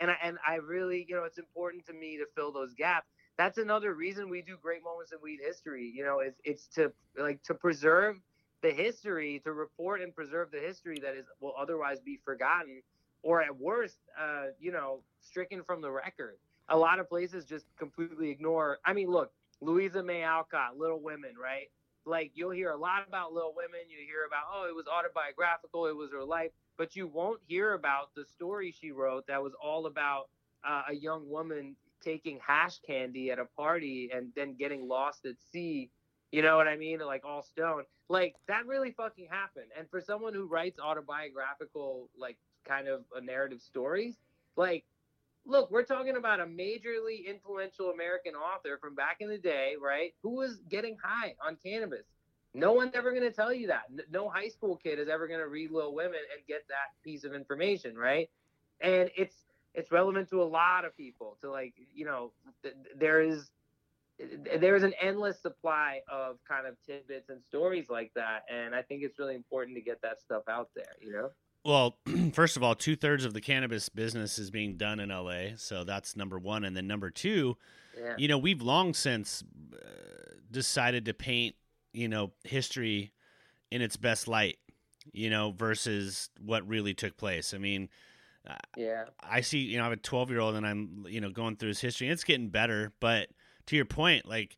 [0.00, 3.08] and I, and I really, you know, it's important to me to fill those gaps.
[3.38, 5.92] That's another reason we do great moments in weed history.
[5.94, 8.16] You know, it's it's to like to preserve
[8.62, 12.82] the history, to report and preserve the history that is will otherwise be forgotten,
[13.22, 16.36] or at worst, uh, you know, stricken from the record.
[16.68, 18.78] A lot of places just completely ignore.
[18.84, 19.30] I mean, look,
[19.60, 21.70] Louisa May Alcott, Little Women, right?
[22.06, 23.80] Like you'll hear a lot about Little Women.
[23.88, 27.74] You hear about oh, it was autobiographical, it was her life but you won't hear
[27.74, 30.28] about the story she wrote that was all about
[30.66, 35.34] uh, a young woman taking hash candy at a party and then getting lost at
[35.52, 35.90] sea.
[36.32, 37.00] You know what I mean?
[37.00, 37.84] Like all stone.
[38.08, 39.70] Like that really fucking happened.
[39.76, 44.16] And for someone who writes autobiographical, like kind of a narrative stories,
[44.56, 44.84] like,
[45.46, 50.12] look, we're talking about a majorly influential American author from back in the day, right?
[50.22, 52.06] Who was getting high on cannabis
[52.56, 53.84] No one's ever going to tell you that.
[54.10, 57.24] No high school kid is ever going to read Little Women and get that piece
[57.24, 58.30] of information, right?
[58.80, 59.34] And it's
[59.74, 61.36] it's relevant to a lot of people.
[61.42, 62.32] To like, you know,
[62.62, 63.50] th- there is
[64.58, 68.82] there is an endless supply of kind of tidbits and stories like that, and I
[68.82, 70.94] think it's really important to get that stuff out there.
[71.00, 71.30] You know.
[71.64, 71.96] Well,
[72.32, 75.84] first of all, two thirds of the cannabis business is being done in LA, so
[75.84, 77.56] that's number one, and then number two,
[77.98, 78.14] yeah.
[78.16, 79.42] you know, we've long since
[79.74, 79.76] uh,
[80.50, 81.56] decided to paint,
[81.96, 83.12] you know, history
[83.70, 84.58] in its best light,
[85.12, 87.54] you know, versus what really took place.
[87.54, 87.88] I mean,
[88.76, 91.30] yeah, I see, you know, I have a 12 year old and I'm, you know,
[91.30, 92.08] going through his history.
[92.08, 93.28] It's getting better, but
[93.66, 94.56] to your point, like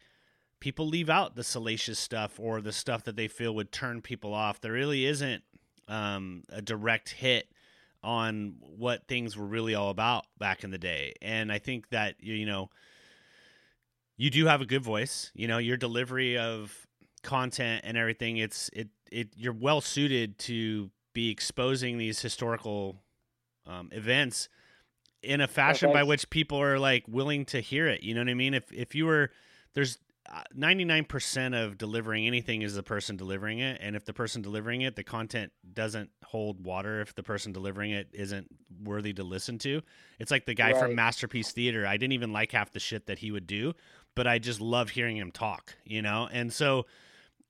[0.60, 4.34] people leave out the salacious stuff or the stuff that they feel would turn people
[4.34, 4.60] off.
[4.60, 5.42] There really isn't
[5.86, 7.48] um, a direct hit
[8.02, 11.14] on what things were really all about back in the day.
[11.22, 12.68] And I think that, you know,
[14.16, 15.30] you do have a good voice.
[15.34, 16.87] You know, your delivery of
[17.28, 23.02] content and everything, it's, it, it, you're well suited to be exposing these historical
[23.66, 24.48] um, events
[25.22, 28.02] in a fashion by which people are like willing to hear it.
[28.02, 28.54] You know what I mean?
[28.54, 29.30] If if you were
[29.74, 29.98] there's
[30.56, 34.82] 99% uh, of delivering anything is the person delivering it and if the person delivering
[34.82, 38.46] it the content doesn't hold water if the person delivering it isn't
[38.84, 39.80] worthy to listen to
[40.18, 40.80] it's like the guy right.
[40.82, 43.72] from masterpiece theater i didn't even like half the shit that he would do
[44.14, 46.84] but i just love hearing him talk you know and so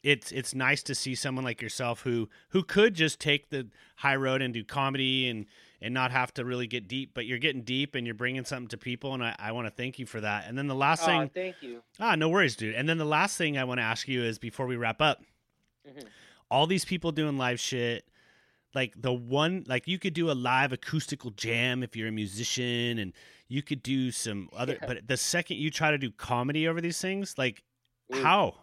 [0.04, 4.16] it's it's nice to see someone like yourself who who could just take the high
[4.16, 5.46] road and do comedy and
[5.80, 8.68] and not have to really get deep, but you're getting deep and you're bringing something
[8.68, 10.46] to people, and I, I want to thank you for that.
[10.48, 11.82] And then the last oh, thing, thank you.
[12.00, 12.74] Ah, no worries, dude.
[12.74, 15.22] And then the last thing I want to ask you is before we wrap up,
[15.88, 16.06] mm-hmm.
[16.50, 18.04] all these people doing live shit,
[18.74, 22.98] like the one, like you could do a live acoustical jam if you're a musician,
[22.98, 23.12] and
[23.46, 24.78] you could do some other.
[24.80, 24.86] Yeah.
[24.86, 27.62] But the second you try to do comedy over these things, like
[28.12, 28.56] how?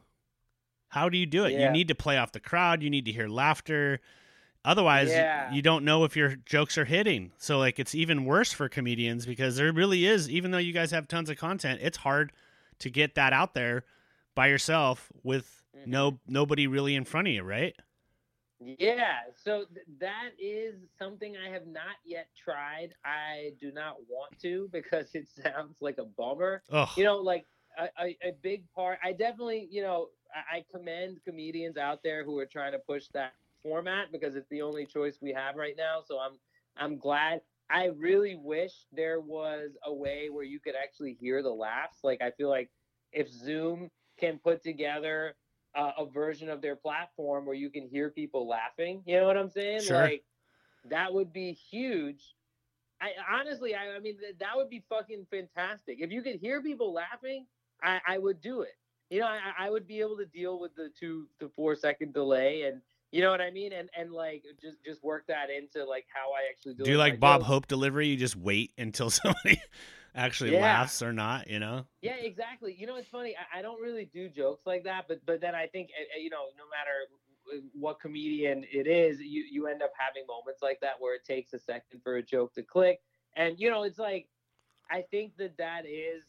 [0.96, 1.52] How do you do it?
[1.52, 1.66] Yeah.
[1.66, 2.82] You need to play off the crowd.
[2.82, 4.00] You need to hear laughter.
[4.64, 5.52] Otherwise, yeah.
[5.52, 7.34] you, don't know if your jokes are hitting.
[7.38, 10.92] So like it's even worse for comedians because there really is even though you guys
[10.92, 12.32] have tons of content, it's hard
[12.80, 13.84] to get that out there
[14.36, 15.92] by yourself with mm-hmm.
[15.92, 17.76] no nobody really in front of you, right?
[18.62, 22.96] Yeah, so th- that is something I have not yet tried.
[23.04, 26.64] I do not want to because it sounds like a bummer.
[26.72, 26.88] Ugh.
[26.96, 27.46] You know, like
[27.78, 29.00] a, a, a, big part.
[29.04, 33.08] I definitely, you know, I, I commend comedians out there who are trying to push
[33.14, 33.34] that
[33.64, 36.02] format because it's the only choice we have right now.
[36.06, 36.34] So I'm
[36.78, 37.42] I'm glad.
[37.70, 42.00] I really wish there was a way where you could actually hear the laughs.
[42.04, 42.70] Like I feel like
[43.12, 45.36] if Zoom can put together
[45.76, 49.38] uh, a version of their platform where you can hear people laughing, you know what
[49.38, 49.82] I'm saying?
[49.82, 50.02] Sure.
[50.02, 50.26] Like
[50.90, 52.36] that would be huge.
[53.02, 55.98] I honestly, I, I mean, th- that would be fucking fantastic.
[56.00, 57.48] If you could hear people laughing,
[57.82, 58.76] I, I would do it.
[59.10, 62.14] You know, I, I would be able to deal with the two to four second
[62.14, 62.82] delay and
[63.12, 63.72] you know what I mean?
[63.72, 66.84] And and like just just work that into like how I actually do.
[66.84, 67.48] Do you like Bob jokes.
[67.48, 68.08] Hope delivery?
[68.08, 69.62] You just wait until somebody
[70.14, 70.62] actually yeah.
[70.62, 71.50] laughs or not.
[71.50, 71.86] You know?
[72.02, 72.76] Yeah, exactly.
[72.78, 73.36] You know, it's funny.
[73.38, 76.22] I, I don't really do jokes like that, but but then I think eh, eh,
[76.22, 80.80] you know, no matter what comedian it is, you you end up having moments like
[80.82, 83.02] that where it takes a second for a joke to click,
[83.36, 84.28] and you know, it's like
[84.90, 86.24] I think that that is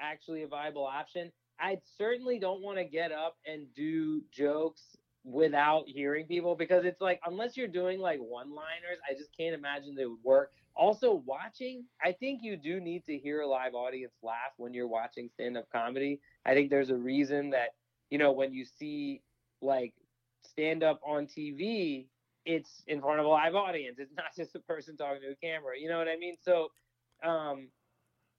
[0.00, 1.32] actually a viable option.
[1.60, 7.00] I certainly don't want to get up and do jokes without hearing people because it's
[7.00, 10.52] like unless you're doing like one liners i just can't imagine they would work.
[10.74, 14.88] Also watching i think you do need to hear a live audience laugh when you're
[14.88, 16.20] watching stand-up comedy.
[16.46, 17.74] I think there's a reason that
[18.10, 19.22] you know when you see
[19.60, 19.92] like
[20.46, 22.06] stand up on tv
[22.46, 23.98] it's in front of a live audience.
[23.98, 26.36] It's not just a person talking to a camera you know what i mean?
[26.40, 26.68] So
[27.24, 27.68] um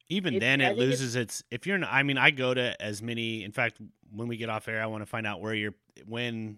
[0.10, 3.52] even then it loses its if you're i mean i go to as many in
[3.52, 3.78] fact
[4.12, 5.74] when we get off air i want to find out where you're
[6.08, 6.58] when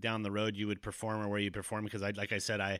[0.00, 2.60] down the road you would perform or where you perform because I like I said
[2.60, 2.78] I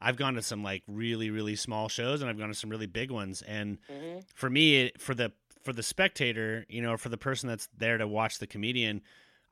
[0.00, 2.86] I've gone to some like really really small shows and I've gone to some really
[2.86, 3.42] big ones.
[3.42, 4.20] And mm-hmm.
[4.34, 5.32] for me for the
[5.62, 9.02] for the spectator you know for the person that's there to watch the comedian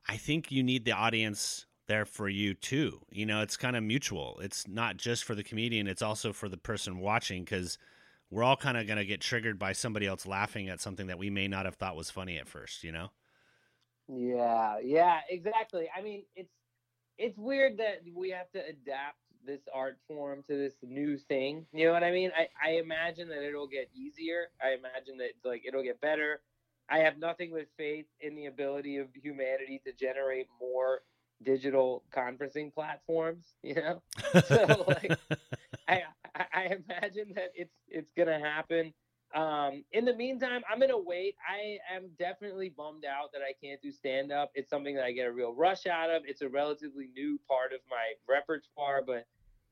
[0.07, 3.01] I think you need the audience there for you too.
[3.11, 4.39] You know it's kind of mutual.
[4.41, 7.77] It's not just for the comedian it's also for the person watching because
[8.29, 11.17] we're all kind of going to get triggered by somebody else laughing at something that
[11.17, 13.09] we may not have thought was funny at first you know
[14.07, 16.51] yeah yeah exactly i mean it's
[17.17, 21.65] it's weird that we have to adapt this art form to this new thing.
[21.71, 22.31] You know what I mean?
[22.37, 24.47] I, I imagine that it'll get easier.
[24.61, 26.41] I imagine that like it'll get better.
[26.89, 31.01] I have nothing but faith in the ability of humanity to generate more
[31.43, 33.55] digital conferencing platforms.
[33.63, 34.01] You know,
[34.47, 35.17] so like
[35.87, 36.03] I,
[36.65, 38.93] I imagine that it's it's gonna happen.
[39.33, 41.35] Um, in the meantime, I'm gonna wait.
[41.47, 44.51] I am definitely bummed out that I can't do stand up.
[44.55, 46.23] It's something that I get a real rush out of.
[46.25, 49.25] It's a relatively new part of my repertoire, but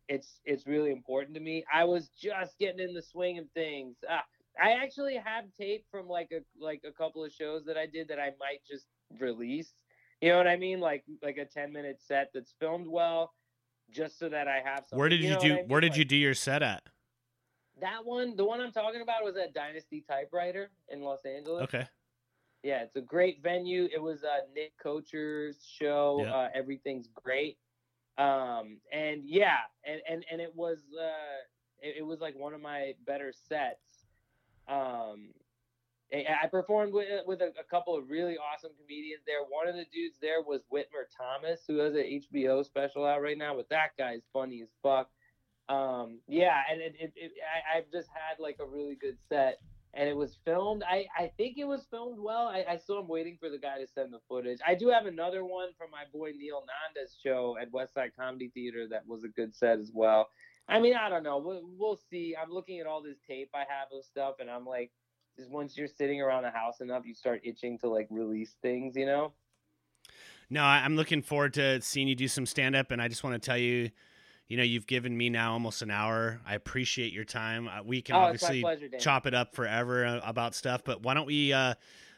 [0.09, 1.63] it's it's really important to me.
[1.73, 3.97] I was just getting in the swing of things.
[4.09, 4.23] Ah,
[4.61, 8.07] I actually have tape from like a like a couple of shows that I did
[8.09, 8.85] that I might just
[9.19, 9.73] release.
[10.21, 10.79] You know what I mean?
[10.79, 13.33] Like like a 10 minute set that's filmed well,
[13.93, 14.99] just so that I have something.
[14.99, 15.53] Where did you, you know do?
[15.53, 15.67] I mean?
[15.67, 16.83] Where did Like, you do your set at?
[17.81, 21.63] That one, the one I'm talking about was at Dynasty Typewriter in Los Angeles.
[21.63, 21.87] Okay.
[22.63, 23.89] Yeah, it's a great venue.
[23.93, 26.21] It was uh, Nick Kocher's show.
[26.23, 26.33] Yeah.
[26.33, 27.57] Uh, everything's great.
[28.17, 31.41] Um, and yeah, and, and, and it was uh,
[31.81, 34.05] it, it was like one of my better sets.
[34.67, 35.29] Um,
[36.14, 39.39] I performed with with a, a couple of really awesome comedians there.
[39.49, 43.38] One of the dudes there was Whitmer Thomas, who has an HBO special out right
[43.38, 43.55] now.
[43.55, 45.09] But that guy's funny as fuck.
[45.70, 49.59] Um, yeah, and it, it, it I, I've just had like a really good set
[49.93, 50.84] and it was filmed.
[50.89, 52.47] I, I think it was filmed well.
[52.47, 54.59] I, I still am waiting for the guy to send the footage.
[54.66, 58.88] I do have another one from my boy Neel Nanda's show at Westside Comedy Theater
[58.89, 60.30] that was a good set as well.
[60.68, 61.38] I mean, I don't know.
[61.38, 62.36] We'll, we'll see.
[62.41, 64.91] I'm looking at all this tape I have of stuff, and I'm like,
[65.38, 68.95] just once you're sitting around the house enough, you start itching to like release things,
[68.95, 69.34] you know?
[70.49, 73.41] No, I'm looking forward to seeing you do some stand up, and I just want
[73.41, 73.89] to tell you,
[74.47, 76.41] you know, you've given me now almost an hour.
[76.45, 77.67] I appreciate your time.
[77.67, 81.13] Uh, we can oh, obviously pleasure, chop it up forever uh, about stuff, but why
[81.13, 81.73] don't we uh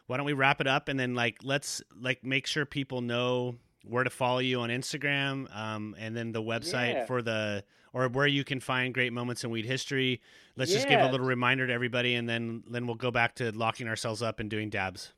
[0.08, 3.56] why don't we wrap it up and then like let's like make sure people know
[3.88, 7.06] where to follow you on Instagram um and then the website Yeah.
[7.06, 7.64] for the
[7.94, 10.22] or where you can find great moments in weed history.
[10.58, 13.52] Let's just give a little reminder to everybody and then then we'll go back to
[13.52, 15.14] locking ourselves up and doing dabs.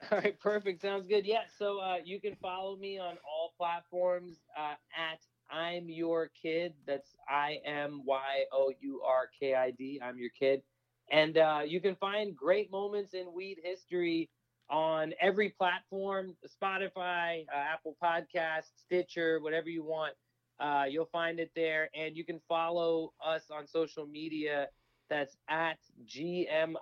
[0.12, 0.80] All right, perfect.
[0.82, 1.26] Sounds good.
[1.26, 5.18] Yeah, so uh, you can follow me on all platforms uh, at
[5.50, 6.74] I'm Your Kid.
[6.86, 10.00] That's I M Y O U R K I D.
[10.04, 10.62] I'm Your Kid.
[11.10, 14.28] And uh, you can find great moments in weed history
[14.70, 20.14] on every platform Spotify, uh, Apple Podcasts, Stitcher, whatever you want.
[20.60, 21.88] Uh, you'll find it there.
[21.94, 24.68] And you can follow us on social media.
[25.08, 26.74] That's at GMIWH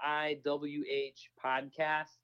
[1.45, 2.17] Podcast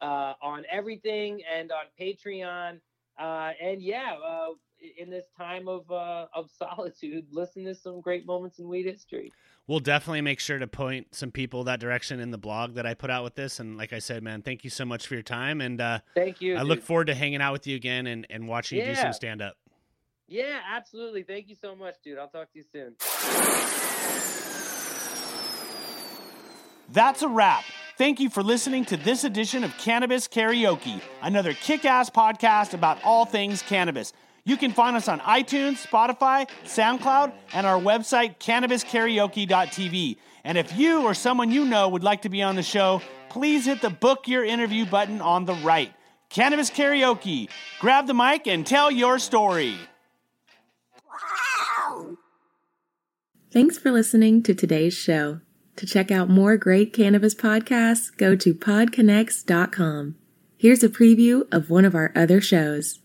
[0.00, 2.80] uh, on everything and on Patreon.
[3.18, 4.48] Uh, and yeah, uh,
[4.96, 9.32] in this time of uh, of solitude, listen to some great moments in weed history.
[9.66, 12.92] We'll definitely make sure to point some people that direction in the blog that I
[12.92, 13.60] put out with this.
[13.60, 15.62] And like I said, man, thank you so much for your time.
[15.62, 16.56] And uh, Thank you.
[16.56, 16.68] I dude.
[16.68, 19.40] look forward to hanging out with you again and, and watching you do some stand
[19.40, 19.56] up.
[20.26, 21.22] Yeah, absolutely.
[21.22, 22.18] Thank you so much, dude.
[22.18, 22.94] I'll talk to you soon.
[26.92, 27.64] That's a wrap.
[27.96, 32.98] Thank you for listening to this edition of Cannabis Karaoke, another kick ass podcast about
[33.04, 34.12] all things cannabis.
[34.46, 40.16] You can find us on iTunes, Spotify, SoundCloud, and our website, cannabiskaraoke.tv.
[40.44, 43.64] And if you or someone you know would like to be on the show, please
[43.64, 45.92] hit the book your interview button on the right.
[46.28, 47.48] Cannabis Karaoke.
[47.80, 49.76] Grab the mic and tell your story.
[53.50, 55.40] Thanks for listening to today's show.
[55.76, 60.16] To check out more great cannabis podcasts, go to podconnects.com.
[60.56, 63.00] Here's a preview of one of our other shows.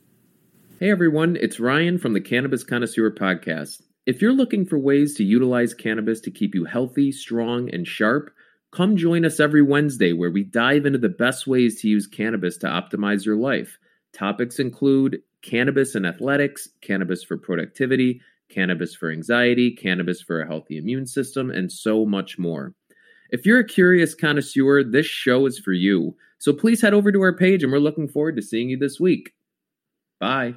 [0.80, 3.82] Hey everyone, it's Ryan from the Cannabis Connoisseur Podcast.
[4.06, 8.32] If you're looking for ways to utilize cannabis to keep you healthy, strong, and sharp,
[8.72, 12.56] come join us every Wednesday where we dive into the best ways to use cannabis
[12.60, 13.78] to optimize your life.
[14.14, 20.78] Topics include cannabis and athletics, cannabis for productivity, cannabis for anxiety, cannabis for a healthy
[20.78, 22.74] immune system, and so much more.
[23.32, 26.16] If you're a curious connoisseur, this show is for you.
[26.38, 28.98] So please head over to our page and we're looking forward to seeing you this
[28.98, 29.34] week.
[30.22, 30.56] Bye.